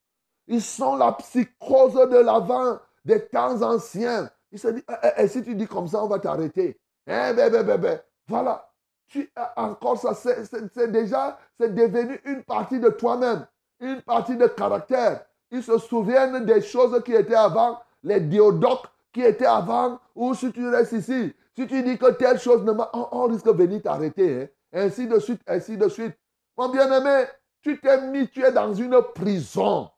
Ils 0.51 0.61
sont 0.61 0.97
la 0.97 1.13
psychose 1.13 1.93
de 1.93 2.17
l'avant, 2.17 2.77
des 3.05 3.25
temps 3.25 3.61
anciens. 3.61 4.29
Ils 4.51 4.59
se 4.59 4.67
disent, 4.67 4.83
eh, 5.01 5.07
eh, 5.15 5.27
si 5.29 5.41
tu 5.43 5.55
dis 5.55 5.65
comme 5.65 5.87
ça, 5.87 6.03
on 6.03 6.07
va 6.07 6.19
t'arrêter. 6.19 6.77
Eh, 7.07 7.33
ben, 7.33 7.49
ben, 7.49 7.63
ben, 7.63 7.77
ben. 7.77 8.01
Voilà. 8.27 8.69
Tu, 9.07 9.31
encore 9.55 9.97
ça, 9.97 10.13
c'est 10.13 10.91
déjà, 10.91 11.39
c'est 11.57 11.73
devenu 11.73 12.19
une 12.25 12.43
partie 12.43 12.81
de 12.81 12.89
toi-même, 12.89 13.47
une 13.79 14.01
partie 14.01 14.35
de 14.35 14.45
caractère. 14.47 15.25
Ils 15.51 15.63
se 15.63 15.77
souviennent 15.77 16.43
des 16.43 16.61
choses 16.61 17.01
qui 17.05 17.13
étaient 17.13 17.33
avant, 17.33 17.79
les 18.03 18.19
diodoques 18.19 18.87
qui 19.13 19.21
étaient 19.21 19.45
avant, 19.45 20.01
ou 20.15 20.33
si 20.33 20.51
tu 20.51 20.67
restes 20.67 20.91
ici, 20.91 21.33
si 21.55 21.65
tu 21.65 21.81
dis 21.81 21.97
que 21.97 22.11
telle 22.11 22.39
chose 22.39 22.63
ne 22.65 22.73
m'a... 22.73 22.89
On, 22.93 23.23
risque 23.27 23.45
de 23.45 23.51
venir 23.51 23.81
t'arrêter. 23.81 24.43
Hein. 24.43 24.47
Ainsi 24.73 25.07
de 25.07 25.17
suite, 25.17 25.41
ainsi 25.47 25.77
de 25.77 25.87
suite. 25.87 26.13
Mon 26.57 26.67
bien-aimé, 26.67 27.23
tu 27.61 27.79
t'es 27.79 28.01
mis, 28.09 28.27
tu 28.27 28.43
es 28.43 28.51
dans 28.51 28.73
une 28.73 29.01
prison. 29.15 29.89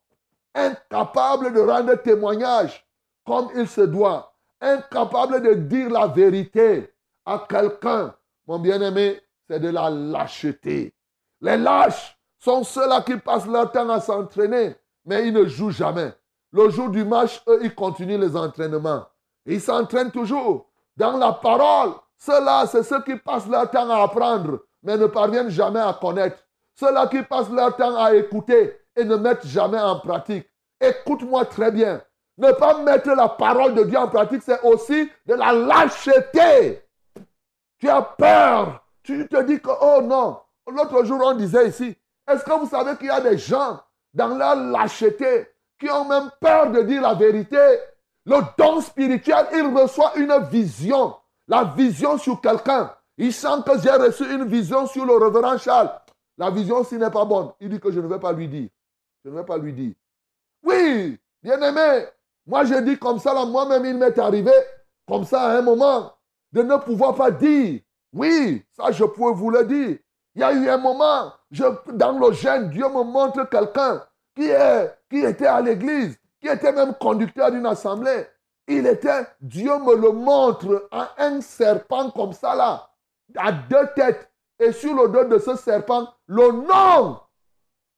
Incapable 0.56 1.54
de 1.54 1.60
rendre 1.60 1.96
témoignage 1.96 2.86
comme 3.26 3.50
il 3.56 3.68
se 3.68 3.82
doit. 3.82 4.34
Incapable 4.62 5.42
de 5.42 5.54
dire 5.54 5.90
la 5.90 6.08
vérité 6.08 6.94
à 7.26 7.46
quelqu'un. 7.50 8.14
Mon 8.48 8.60
bien-aimé, 8.60 9.22
c'est 9.48 9.60
de 9.60 9.70
la 9.70 9.90
lâcheté. 9.90 10.94
Les 11.42 11.58
lâches 11.58 12.18
sont 12.40 12.64
ceux-là 12.64 13.02
qui 13.02 13.18
passent 13.18 13.48
leur 13.48 13.72
temps 13.72 13.90
à 13.90 14.00
s'entraîner, 14.00 14.76
mais 15.06 15.28
ils 15.28 15.34
ne 15.34 15.46
jouent 15.46 15.72
jamais. 15.72 16.14
Le 16.52 16.70
jour 16.70 16.90
du 16.90 17.04
match, 17.04 17.42
eux, 17.48 17.60
ils 17.64 17.74
continuent 17.74 18.20
les 18.20 18.36
entraînements. 18.36 19.06
Ils 19.46 19.62
s'entraînent 19.62 20.12
toujours. 20.12 20.70
Dans 20.96 21.18
la 21.18 21.34
parole, 21.34 21.94
ceux-là, 22.18 22.68
c'est 22.68 22.84
ceux 22.84 23.02
qui 23.02 23.16
passent 23.16 23.48
leur 23.48 23.70
temps 23.72 23.90
à 23.90 24.04
apprendre, 24.04 24.60
mais 24.84 24.98
ne 24.98 25.08
parviennent 25.08 25.50
jamais 25.50 25.80
à 25.80 25.98
connaître. 26.00 26.38
Ceux-là 26.76 27.08
qui 27.08 27.22
passent 27.24 27.50
leur 27.50 27.76
temps 27.76 27.98
à 27.98 28.14
écouter 28.14 28.78
et 28.96 29.04
ne 29.04 29.16
mettent 29.16 29.46
jamais 29.46 29.80
en 29.80 30.00
pratique. 30.00 30.48
Écoute-moi 30.80 31.46
très 31.46 31.72
bien. 31.72 32.02
Ne 32.38 32.52
pas 32.52 32.80
mettre 32.80 33.10
la 33.10 33.30
parole 33.30 33.76
de 33.76 33.84
Dieu 33.84 33.98
en 33.98 34.08
pratique, 34.08 34.42
c'est 34.44 34.62
aussi 34.64 35.10
de 35.26 35.34
la 35.36 35.54
lâcheté. 35.54 36.84
Tu 37.80 37.90
as 37.90 38.02
peur. 38.02 38.84
Tu 39.04 39.28
te 39.28 39.42
dis 39.44 39.60
que, 39.60 39.70
oh 39.82 40.02
non. 40.02 40.40
L'autre 40.68 41.04
jour, 41.04 41.22
on 41.24 41.34
disait 41.34 41.70
ici, 41.70 41.96
est-ce 42.28 42.44
que 42.44 42.52
vous 42.52 42.68
savez 42.68 42.96
qu'il 42.98 43.08
y 43.08 43.12
a 43.12 43.22
des 43.22 43.38
gens 43.38 43.80
dans 44.14 44.30
leur 44.30 44.56
lâcheté 44.56 45.48
qui 45.80 45.90
ont 45.90 46.06
même 46.06 46.32
peur 46.40 46.72
de 46.72 46.82
dire 46.84 47.02
la 47.02 47.14
vérité? 47.14 47.58
Le 48.26 48.38
don 48.58 48.80
spirituel, 48.80 49.48
il 49.54 49.68
reçoit 49.78 50.14
une 50.16 50.34
vision 50.50 51.16
la 51.48 51.64
vision 51.64 52.18
sur 52.18 52.42
quelqu'un. 52.42 52.94
Il 53.18 53.34
sent 53.34 53.64
que 53.66 53.80
j'ai 53.80 53.92
reçu 53.92 54.24
une 54.34 54.46
vision 54.46 54.88
sur 54.88 55.06
le 55.06 55.16
révérend 55.16 55.58
Charles. 55.58 55.92
La 56.38 56.50
vision, 56.50 56.84
s'il 56.84 56.98
n'est 57.00 57.12
pas 57.12 57.26
bonne, 57.26 57.52
il 57.60 57.70
dit 57.70 57.80
que 57.80 57.92
je 57.92 58.00
ne 58.00 58.08
vais 58.08 58.20
pas 58.20 58.34
lui 58.34 58.48
dire. 58.48 58.70
Je 59.24 59.30
ne 59.30 59.36
vais 59.36 59.46
pas 59.46 59.58
lui 59.58 59.74
dire. 59.74 59.94
Oui, 60.64 61.18
bien-aimé. 61.42 62.06
Moi, 62.46 62.66
je 62.66 62.76
dis 62.76 62.98
comme 62.98 63.20
ça, 63.20 63.34
là, 63.34 63.46
moi-même, 63.46 63.86
il 63.86 63.98
m'est 63.98 64.18
arrivé, 64.20 64.52
comme 65.08 65.24
ça, 65.24 65.44
à 65.44 65.58
un 65.58 65.62
moment, 65.62 66.14
de 66.52 66.62
ne 66.62 66.76
pouvoir 66.78 67.16
pas 67.16 67.32
dire. 67.32 67.80
Oui, 68.12 68.64
ça, 68.72 68.92
je 68.92 69.06
peux 69.06 69.32
vous 69.32 69.50
le 69.50 69.64
dire. 69.66 69.98
Il 70.36 70.42
y 70.42 70.44
a 70.44 70.52
eu 70.52 70.68
un 70.68 70.78
moment, 70.78 71.32
dans 71.94 72.20
le 72.20 72.34
gène, 72.34 72.70
Dieu 72.70 72.88
me 72.90 73.04
montre 73.04 73.48
quelqu'un 73.50 74.04
qui, 74.36 74.50
qui 75.10 75.20
était 75.20 75.48
à 75.48 75.62
l'église, 75.62 76.18
qui 76.42 76.48
était 76.48 76.72
même 76.72 76.94
conducteur 76.96 77.52
d'une 77.52 77.66
assemblée. 77.66 78.28
Il 78.68 78.88
était, 78.88 79.28
Dieu 79.40 79.78
me 79.80 79.96
le 79.96 80.12
montre, 80.12 80.90
un 81.18 81.42
serpent 81.42 82.10
comme 82.12 82.34
ça 82.34 82.56
là, 82.56 82.90
à 83.38 83.52
deux 83.52 83.88
têtes. 83.96 84.30
Et 84.60 84.72
sur 84.72 84.94
le 84.96 85.10
dos 85.10 85.26
de 85.26 85.38
ce 85.38 85.56
serpent, 85.56 86.08
le 86.28 86.52
nom 86.52 87.20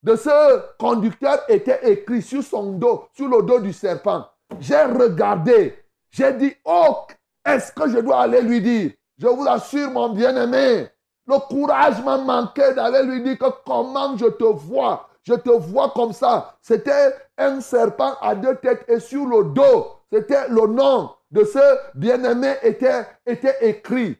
de 0.05 0.15
ce 0.15 0.61
conducteur 0.77 1.39
était 1.49 1.79
écrit 1.91 2.21
sur 2.21 2.43
son 2.43 2.73
dos, 2.73 3.07
sur 3.15 3.27
le 3.27 3.41
dos 3.41 3.59
du 3.59 3.73
serpent. 3.73 4.23
J'ai 4.59 4.83
regardé, 4.83 5.83
j'ai 6.11 6.31
dit, 6.33 6.53
oh, 6.63 7.07
est-ce 7.43 7.71
que 7.71 7.89
je 7.89 7.97
dois 7.97 8.21
aller 8.21 8.41
lui 8.41 8.61
dire? 8.61 8.91
Je 9.17 9.25
vous 9.25 9.47
assure, 9.47 9.89
mon 9.89 10.09
bien-aimé, 10.09 10.87
le 11.25 11.39
courage 11.47 12.03
m'a 12.03 12.19
manqué 12.19 12.71
d'aller 12.75 13.01
lui 13.01 13.23
dire 13.23 13.39
que 13.39 13.47
comment 13.65 14.15
je 14.15 14.27
te 14.27 14.43
vois. 14.43 15.09
Je 15.23 15.33
te 15.33 15.49
vois 15.49 15.89
comme 15.95 16.13
ça. 16.13 16.55
C'était 16.61 17.15
un 17.35 17.59
serpent 17.59 18.13
à 18.21 18.35
deux 18.35 18.57
têtes 18.57 18.85
et 18.87 18.99
sur 18.99 19.25
le 19.25 19.45
dos, 19.45 19.87
c'était 20.11 20.47
le 20.49 20.67
nom 20.67 21.15
de 21.31 21.43
ce 21.43 21.97
bien-aimé 21.97 22.53
était, 22.61 23.07
était 23.25 23.57
écrit. 23.67 24.15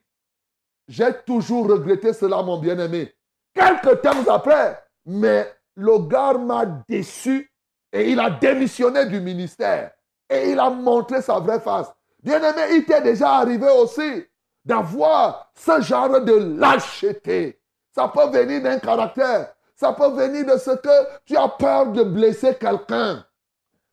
J'ai 0.88 1.14
toujours 1.28 1.70
regretté 1.70 2.12
cela, 2.12 2.42
mon 2.42 2.58
bien-aimé. 2.58 3.14
Quelques 3.54 4.02
temps 4.02 4.28
après, 4.28 4.84
mais 5.06 5.48
le 5.76 6.08
gars 6.08 6.34
m'a 6.34 6.66
déçu 6.88 7.52
et 7.92 8.12
il 8.12 8.20
a 8.20 8.30
démissionné 8.30 9.06
du 9.06 9.20
ministère. 9.20 9.92
Et 10.30 10.52
il 10.52 10.60
a 10.60 10.70
montré 10.70 11.22
sa 11.22 11.40
vraie 11.40 11.60
face. 11.60 11.94
Bien-aimé, 12.22 12.62
il 12.72 12.86
t'est 12.86 13.02
déjà 13.02 13.36
arrivé 13.36 13.70
aussi 13.70 14.26
d'avoir 14.64 15.52
ce 15.56 15.80
genre 15.82 16.20
de 16.22 16.58
lâcheté. 16.60 17.62
Ça 17.94 18.08
peut 18.08 18.28
venir 18.28 18.62
d'un 18.64 18.80
caractère. 18.80 19.54
Ça 19.76 19.94
peut 19.94 20.10
venir 20.10 20.46
de 20.46 20.58
ce 20.58 20.72
que 20.72 21.24
tu 21.26 21.38
as 21.38 21.48
peur 21.48 21.92
de 21.92 22.04
blesser 22.04 22.56
quelqu'un. 22.56 23.24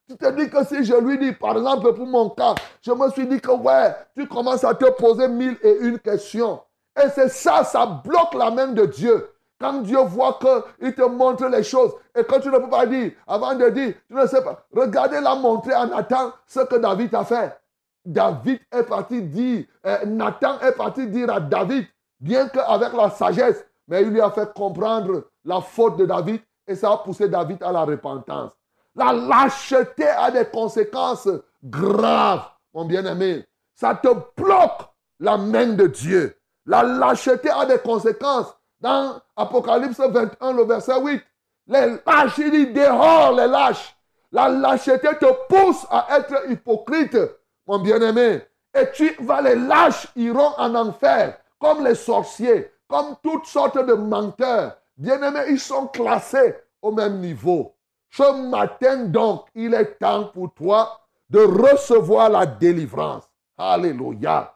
Tu 0.08 0.16
te 0.16 0.30
dis 0.32 0.48
que 0.48 0.64
si 0.64 0.84
je 0.84 0.94
lui 0.94 1.18
dis, 1.18 1.32
par 1.32 1.56
exemple, 1.56 1.92
pour 1.94 2.06
mon 2.06 2.30
cas, 2.30 2.54
je 2.80 2.92
me 2.92 3.10
suis 3.10 3.26
dit 3.26 3.40
que 3.40 3.50
ouais, 3.50 3.94
tu 4.16 4.26
commences 4.26 4.64
à 4.64 4.74
te 4.74 4.90
poser 4.90 5.28
mille 5.28 5.56
et 5.62 5.78
une 5.80 5.98
questions. 5.98 6.60
Et 6.96 7.08
c'est 7.14 7.28
ça, 7.28 7.64
ça 7.64 7.86
bloque 7.86 8.34
la 8.34 8.50
main 8.50 8.68
de 8.68 8.84
Dieu. 8.86 9.31
Quand 9.62 9.74
Dieu 9.82 10.00
voit 10.00 10.40
qu'il 10.40 10.92
te 10.92 11.02
montre 11.02 11.46
les 11.46 11.62
choses 11.62 11.92
et 12.16 12.24
que 12.24 12.40
tu 12.40 12.48
ne 12.48 12.58
peux 12.58 12.68
pas 12.68 12.84
dire, 12.84 13.12
avant 13.28 13.54
de 13.54 13.68
dire, 13.68 13.94
tu 14.08 14.14
ne 14.14 14.26
sais 14.26 14.42
pas, 14.42 14.66
regardez 14.74 15.20
la 15.20 15.36
montrer 15.36 15.72
en 15.72 15.92
attendant 15.92 16.32
ce 16.48 16.60
que 16.60 16.74
David 16.74 17.14
a 17.14 17.24
fait. 17.24 17.56
David 18.04 18.58
est 18.72 18.82
parti 18.82 19.22
dire, 19.22 19.66
euh, 19.86 20.04
Nathan 20.04 20.58
est 20.58 20.72
parti 20.72 21.06
dire 21.06 21.32
à 21.32 21.38
David, 21.38 21.86
bien 22.18 22.48
qu'avec 22.48 22.92
la 22.92 23.08
sagesse, 23.10 23.64
mais 23.86 24.02
il 24.02 24.08
lui 24.08 24.20
a 24.20 24.32
fait 24.32 24.52
comprendre 24.52 25.28
la 25.44 25.60
faute 25.60 25.96
de 25.96 26.06
David 26.06 26.40
et 26.66 26.74
ça 26.74 26.94
a 26.94 26.96
poussé 26.96 27.28
David 27.28 27.62
à 27.62 27.70
la 27.70 27.84
repentance. 27.84 28.50
La 28.96 29.12
lâcheté 29.12 30.08
a 30.08 30.32
des 30.32 30.46
conséquences 30.46 31.28
graves, 31.62 32.48
mon 32.74 32.84
bien-aimé. 32.84 33.46
Ça 33.76 33.94
te 33.94 34.08
bloque 34.36 34.90
la 35.20 35.36
main 35.36 35.68
de 35.68 35.86
Dieu. 35.86 36.36
La 36.66 36.82
lâcheté 36.82 37.48
a 37.48 37.64
des 37.64 37.78
conséquences. 37.78 38.52
Dans 38.82 39.20
Apocalypse 39.36 40.00
21, 40.00 40.54
le 40.54 40.64
verset 40.64 41.00
8, 41.00 41.22
les 41.68 41.86
lâches, 42.04 42.38
il 42.38 42.50
dit 42.50 42.66
dehors 42.72 43.30
les 43.30 43.46
lâches. 43.46 43.96
La 44.32 44.48
lâcheté 44.48 45.08
te 45.20 45.46
pousse 45.46 45.86
à 45.88 46.18
être 46.18 46.50
hypocrite, 46.50 47.16
mon 47.64 47.78
bien-aimé. 47.78 48.42
Et 48.74 48.90
tu 48.92 49.14
vas, 49.20 49.40
les 49.40 49.54
lâches 49.54 50.08
iront 50.16 50.54
en 50.58 50.74
enfer, 50.74 51.38
comme 51.60 51.84
les 51.84 51.94
sorciers, 51.94 52.72
comme 52.88 53.14
toutes 53.22 53.46
sortes 53.46 53.78
de 53.78 53.92
menteurs. 53.92 54.76
Bien-aimés, 54.96 55.44
ils 55.50 55.60
sont 55.60 55.86
classés 55.86 56.56
au 56.80 56.90
même 56.90 57.20
niveau. 57.20 57.76
Ce 58.10 58.32
matin, 58.50 59.04
donc, 59.04 59.46
il 59.54 59.74
est 59.74 59.96
temps 60.00 60.24
pour 60.24 60.52
toi 60.54 60.98
de 61.30 61.38
recevoir 61.38 62.30
la 62.30 62.46
délivrance. 62.46 63.30
Alléluia. 63.56 64.52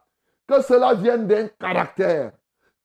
Que 0.48 0.60
cela 0.62 0.94
vienne 0.94 1.28
d'un 1.28 1.46
caractère. 1.60 2.32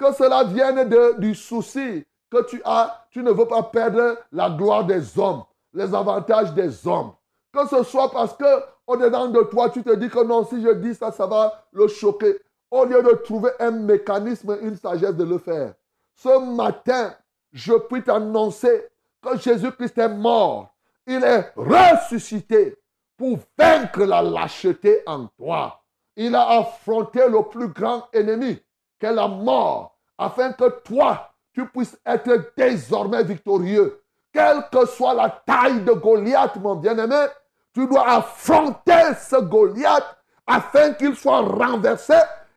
Que 0.02 0.12
cela 0.14 0.44
vienne 0.46 0.90
de, 0.90 1.20
du 1.20 1.36
souci 1.36 2.04
que 2.32 2.44
tu 2.46 2.60
as. 2.66 3.06
Tu 3.12 3.22
ne 3.22 3.30
veux 3.30 3.46
pas 3.46 3.62
perdre 3.62 4.18
la 4.32 4.50
gloire 4.50 4.84
des 4.84 5.20
hommes, 5.20 5.44
les 5.74 5.94
avantages 5.94 6.56
des 6.56 6.88
hommes. 6.88 7.12
Que 7.54 7.68
ce 7.68 7.84
soit 7.84 8.10
parce 8.10 8.34
que 8.36 8.64
au-dedans 8.88 9.28
de 9.28 9.44
toi, 9.44 9.70
tu 9.70 9.84
te 9.84 9.94
dis 9.94 10.10
que 10.10 10.24
non, 10.24 10.44
si 10.44 10.60
je 10.60 10.70
dis 10.72 10.96
ça, 10.96 11.12
ça 11.12 11.28
va 11.28 11.66
le 11.72 11.88
choquer. 11.88 12.40
Au 12.72 12.84
lieu 12.84 13.04
de 13.04 13.12
trouver 13.12 13.52
un 13.60 13.70
mécanisme, 13.70 14.58
une 14.64 14.76
sagesse 14.76 15.16
de 15.16 15.24
le 15.24 15.38
faire. 15.38 15.76
Ce 16.16 16.56
matin, 16.56 17.14
je 17.54 17.74
puis 17.74 18.02
t'annoncer 18.02 18.88
que 19.22 19.38
Jésus-Christ 19.38 20.00
est 20.00 20.10
mort. 20.10 20.74
Il 21.06 21.24
est 21.24 21.54
ressuscité 21.56 22.76
pour 23.18 23.38
vaincre 23.56 24.04
la 24.06 24.24
lâcheté 24.24 25.04
en 25.06 25.28
toi. 25.38 25.84
Il 26.16 26.34
a 26.34 26.58
affronté 26.58 27.20
le 27.30 27.44
plus 27.44 27.68
grand 27.68 28.08
ennemi, 28.14 28.60
qu'est 29.00 29.14
la 29.14 29.28
mort, 29.28 29.90
afin 30.22 30.54
que 30.54 30.70
toi, 30.84 31.32
tu 31.52 31.66
puisses 31.68 31.98
être 32.06 32.54
désormais 32.56 33.24
victorieux. 33.24 34.02
Quelle 34.32 34.64
que 34.72 34.86
soit 34.86 35.16
la 35.16 35.30
taille 35.30 35.82
de 35.82 35.92
Goliath, 35.94 36.56
mon 36.58 36.76
bien-aimé, 36.76 37.26
tu 37.74 37.88
dois 37.88 38.08
affronter 38.08 39.16
ce 39.20 39.38
Goliath 39.38 40.18
afin 40.46 40.94
qu'il 40.94 41.16
soit 41.16 41.42
renversé 41.42 42.14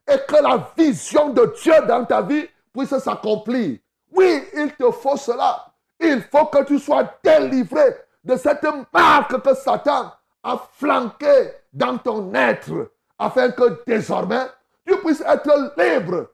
et 0.06 0.18
que 0.28 0.42
la 0.42 0.68
vision 0.76 1.30
de 1.30 1.52
Dieu 1.62 1.74
dans 1.88 2.04
ta 2.04 2.20
vie 2.20 2.46
puisse 2.72 2.96
s'accomplir. 2.98 3.78
Oui, 4.12 4.44
il 4.54 4.72
te 4.74 4.90
faut 4.90 5.16
cela. 5.16 5.66
Il 5.98 6.22
faut 6.30 6.46
que 6.46 6.62
tu 6.64 6.78
sois 6.78 7.08
délivré 7.22 7.96
de 8.22 8.36
cette 8.36 8.66
marque 8.92 9.40
que 9.40 9.54
Satan 9.54 10.12
a 10.42 10.58
flanquée 10.74 11.52
dans 11.72 11.96
ton 11.96 12.32
être, 12.34 12.90
afin 13.18 13.50
que 13.50 13.82
désormais 13.86 14.46
tu 14.86 14.96
puisses 14.98 15.22
être 15.22 15.74
libre. 15.78 16.26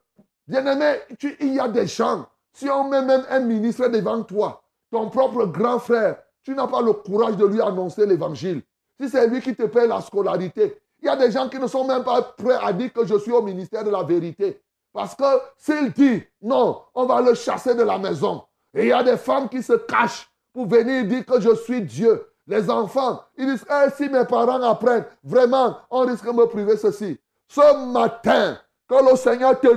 Bien-aimé, 0.47 1.01
il 1.41 1.55
y 1.55 1.61
a 1.61 1.69
des 1.69 1.87
gens, 1.87 2.27
si 2.53 2.69
on 2.69 2.89
met 2.89 3.03
même 3.03 3.25
un 3.31 3.41
ministre 3.41 3.89
devant 3.89 4.23
toi, 4.23 4.63
ton 4.91 5.09
propre 5.09 5.47
grand 5.47 5.79
frère, 5.79 6.17
tu 6.43 6.55
n'as 6.55 6.67
pas 6.67 6.83
le 6.83 6.93
courage 6.93 7.37
de 7.37 7.47
lui 7.47 7.61
annoncer 7.61 8.07
l'évangile. 8.07 8.63
Si 9.01 9.09
c'est 9.09 9.29
lui 9.29 9.41
qui 9.41 9.55
te 9.55 9.65
paye 9.65 9.87
la 9.87 10.01
scolarité, 10.01 10.79
il 11.01 11.07
y 11.07 11.09
a 11.09 11.17
des 11.17 11.31
gens 11.31 11.49
qui 11.49 11.59
ne 11.59 11.67
sont 11.67 11.87
même 11.87 12.05
pas 12.05 12.23
prêts 12.23 12.59
à 12.61 12.73
dire 12.73 12.93
que 12.93 13.07
je 13.07 13.19
suis 13.19 13.33
au 13.33 13.43
ministère 13.43 13.85
de 13.85 13.91
la 13.91 14.03
vérité. 14.03 14.61
Parce 14.93 15.15
que 15.15 15.25
s'il 15.57 15.93
dit 15.93 16.23
non, 16.43 16.83
on 16.95 17.07
va 17.07 17.21
le 17.21 17.35
chasser 17.35 17.75
de 17.75 17.83
la 17.83 17.99
maison. 17.99 18.43
Et 18.75 18.83
il 18.83 18.89
y 18.89 18.93
a 18.93 19.03
des 19.03 19.17
femmes 19.17 19.49
qui 19.49 19.63
se 19.63 19.73
cachent 19.75 20.31
pour 20.53 20.67
venir 20.67 21.05
dire 21.05 21.25
que 21.25 21.41
je 21.41 21.55
suis 21.55 21.83
Dieu. 21.83 22.27
Les 22.47 22.69
enfants, 22.69 23.23
ils 23.37 23.47
disent, 23.47 23.65
eh, 23.71 23.91
si 23.97 24.09
mes 24.09 24.25
parents 24.25 24.63
apprennent, 24.63 25.05
vraiment, 25.23 25.79
on 25.91 26.01
risque 26.01 26.27
de 26.27 26.33
me 26.33 26.47
priver 26.47 26.77
ceci. 26.77 27.19
Ce 27.47 27.87
matin, 27.93 28.59
que 28.89 29.11
le 29.11 29.17
Seigneur 29.17 29.61
te 29.61 29.69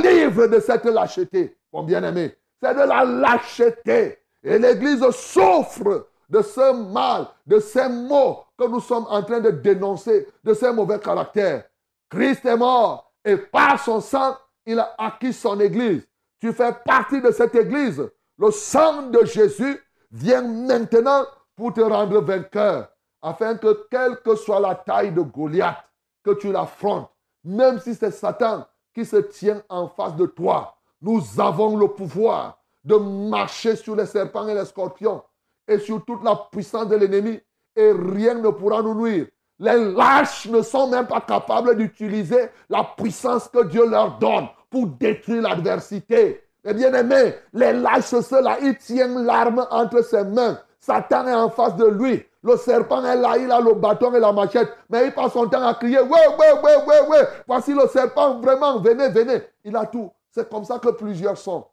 délivre 0.00 0.46
de 0.46 0.60
cette 0.60 0.84
lâcheté, 0.84 1.56
mon 1.72 1.82
bien-aimé? 1.82 2.36
C'est 2.62 2.74
de 2.74 2.80
la 2.80 3.04
lâcheté. 3.04 4.18
Et 4.42 4.58
l'Église 4.58 5.08
souffre 5.10 6.08
de 6.28 6.42
ce 6.42 6.92
mal, 6.92 7.26
de 7.46 7.58
ces 7.58 7.88
mots 7.88 8.44
que 8.58 8.64
nous 8.64 8.80
sommes 8.80 9.06
en 9.08 9.22
train 9.22 9.40
de 9.40 9.50
dénoncer, 9.50 10.28
de 10.42 10.54
ces 10.54 10.72
mauvais 10.72 10.98
caractères. 10.98 11.64
Christ 12.10 12.44
est 12.44 12.56
mort 12.56 13.12
et 13.24 13.36
par 13.36 13.82
son 13.82 14.00
sang, 14.00 14.36
il 14.66 14.78
a 14.78 14.94
acquis 14.98 15.32
son 15.32 15.58
Église. 15.60 16.06
Tu 16.40 16.52
fais 16.52 16.72
partie 16.84 17.20
de 17.20 17.30
cette 17.30 17.54
Église. 17.54 18.02
Le 18.38 18.50
sang 18.50 19.04
de 19.04 19.24
Jésus 19.24 19.80
vient 20.10 20.42
maintenant 20.42 21.24
pour 21.56 21.72
te 21.72 21.80
rendre 21.80 22.20
vainqueur, 22.20 22.88
afin 23.22 23.56
que 23.56 23.86
quelle 23.90 24.20
que 24.22 24.34
soit 24.34 24.60
la 24.60 24.74
taille 24.74 25.12
de 25.12 25.20
Goliath, 25.22 25.84
que 26.24 26.32
tu 26.32 26.50
l'affrontes, 26.52 27.08
même 27.44 27.78
si 27.78 27.94
c'est 27.94 28.10
Satan 28.10 28.66
qui 28.94 29.04
se 29.04 29.16
tient 29.16 29.62
en 29.68 29.88
face 29.88 30.16
de 30.16 30.26
toi, 30.26 30.76
nous 31.02 31.22
avons 31.38 31.76
le 31.76 31.88
pouvoir 31.88 32.58
de 32.84 32.96
marcher 32.96 33.76
sur 33.76 33.96
les 33.96 34.06
serpents 34.06 34.46
et 34.48 34.54
les 34.54 34.64
scorpions 34.64 35.22
et 35.66 35.78
sur 35.78 36.04
toute 36.04 36.22
la 36.22 36.36
puissance 36.50 36.88
de 36.88 36.96
l'ennemi 36.96 37.40
et 37.76 37.92
rien 37.92 38.34
ne 38.34 38.50
pourra 38.50 38.82
nous 38.82 38.94
nuire. 38.94 39.26
Les 39.58 39.92
lâches 39.92 40.46
ne 40.46 40.62
sont 40.62 40.88
même 40.88 41.06
pas 41.06 41.20
capables 41.20 41.76
d'utiliser 41.76 42.48
la 42.68 42.84
puissance 42.96 43.48
que 43.48 43.64
Dieu 43.64 43.88
leur 43.88 44.18
donne 44.18 44.48
pour 44.68 44.86
détruire 44.86 45.42
l'adversité. 45.42 46.42
Mais 46.64 46.74
bien 46.74 46.92
aimé, 46.94 47.34
les 47.52 47.72
lâches, 47.72 48.20
ceux-là, 48.20 48.58
ils 48.62 48.76
tiennent 48.76 49.24
l'arme 49.24 49.66
entre 49.70 50.02
ses 50.02 50.24
mains. 50.24 50.58
Satan 50.80 51.26
est 51.28 51.34
en 51.34 51.50
face 51.50 51.76
de 51.76 51.86
lui. 51.86 52.24
Le 52.44 52.56
serpent 52.56 53.04
est 53.04 53.16
là, 53.16 53.36
il 53.36 53.50
a 53.50 53.60
le 53.60 53.74
bâton 53.74 54.14
et 54.14 54.20
la 54.20 54.32
machette. 54.32 54.70
Mais 54.88 55.06
il 55.06 55.12
passe 55.12 55.32
son 55.32 55.48
temps 55.48 55.66
à 55.66 55.74
crier, 55.74 55.98
ouais, 55.98 56.08
ouais, 56.08 56.52
ouais, 56.62 56.84
ouais, 56.86 57.08
ouais. 57.08 57.28
Voici 57.48 57.74
le 57.74 57.88
serpent, 57.88 58.38
vraiment, 58.38 58.78
venez, 58.78 59.08
venez. 59.08 59.42
Il 59.64 59.74
a 59.74 59.86
tout. 59.86 60.10
C'est 60.30 60.48
comme 60.48 60.64
ça 60.64 60.78
que 60.78 60.90
plusieurs 60.90 61.38
sont. 61.38 61.66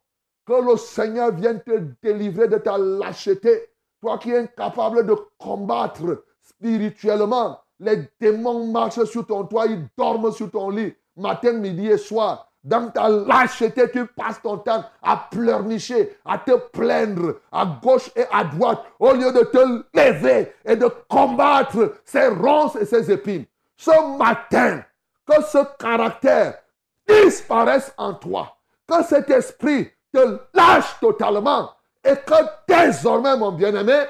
Que 0.48 0.54
le 0.54 0.78
Seigneur 0.78 1.32
vienne 1.32 1.62
te 1.62 1.78
délivrer 2.02 2.48
de 2.48 2.58
ta 2.58 2.78
lâcheté 2.80 3.72
toi 4.02 4.18
qui 4.18 4.32
es 4.32 4.40
incapable 4.40 5.06
de 5.06 5.16
combattre 5.38 6.24
spirituellement, 6.42 7.60
les 7.80 8.10
démons 8.20 8.68
marchent 8.68 9.04
sur 9.06 9.26
ton 9.26 9.46
toit, 9.46 9.68
ils 9.68 9.88
dorment 9.98 10.32
sur 10.32 10.50
ton 10.52 10.70
lit, 10.70 10.94
matin, 11.16 11.54
midi 11.54 11.88
et 11.88 11.98
soir. 11.98 12.51
Dans 12.64 12.92
ta 12.92 13.10
lâcheté, 13.10 13.90
tu 13.92 14.06
passes 14.06 14.42
ton 14.42 14.58
temps 14.58 14.84
à 15.02 15.28
pleurnicher, 15.32 16.18
à 16.24 16.38
te 16.38 16.52
plaindre 16.52 17.40
à 17.52 17.66
gauche 17.82 18.12
et 18.16 18.26
à 18.32 18.44
droite, 18.44 18.84
au 19.00 19.14
lieu 19.14 19.32
de 19.32 19.42
te 19.46 19.84
lever 19.98 20.54
et 20.64 20.76
de 20.76 20.88
combattre 21.10 21.96
ces 22.06 22.28
ronces 22.28 22.76
et 22.76 22.86
ces 22.86 23.12
épines. 23.12 23.46
Ce 23.78 24.18
matin, 24.18 24.84
que 25.26 25.42
ce 25.44 25.58
caractère 25.80 26.60
disparaisse 27.08 27.94
en 27.98 28.14
toi, 28.14 28.56
que 28.88 29.04
cet 29.06 29.32
esprit 29.32 29.90
te 30.14 30.40
lâche 30.54 31.00
totalement 31.00 31.72
et 32.04 32.16
que 32.16 32.36
désormais, 32.68 33.38
mon 33.38 33.52
bien-aimé, 33.52 34.06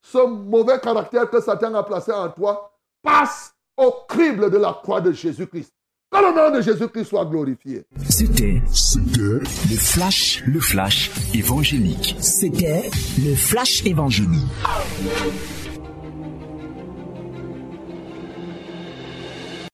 ce 0.00 0.18
mauvais 0.18 0.78
caractère 0.78 1.28
que 1.28 1.40
Satan 1.40 1.74
a 1.74 1.82
placé 1.82 2.12
en 2.12 2.28
toi 2.28 2.72
passe 3.02 3.52
au 3.76 3.90
crible 4.08 4.50
de 4.50 4.58
la 4.58 4.72
croix 4.74 5.00
de 5.00 5.10
Jésus-Christ. 5.10 5.75
Que 6.10 6.18
le 6.18 6.36
nom 6.36 6.56
de 6.56 6.62
Jésus-Christ 6.62 7.04
soit 7.04 7.24
glorifié. 7.24 7.82
C'était, 8.08 8.62
le 9.18 9.40
flash, 9.76 10.42
le 10.46 10.60
flash 10.60 11.10
évangélique. 11.34 12.16
C'était 12.20 12.88
le 13.18 13.34
flash 13.34 13.84
évangélique. 13.84 14.40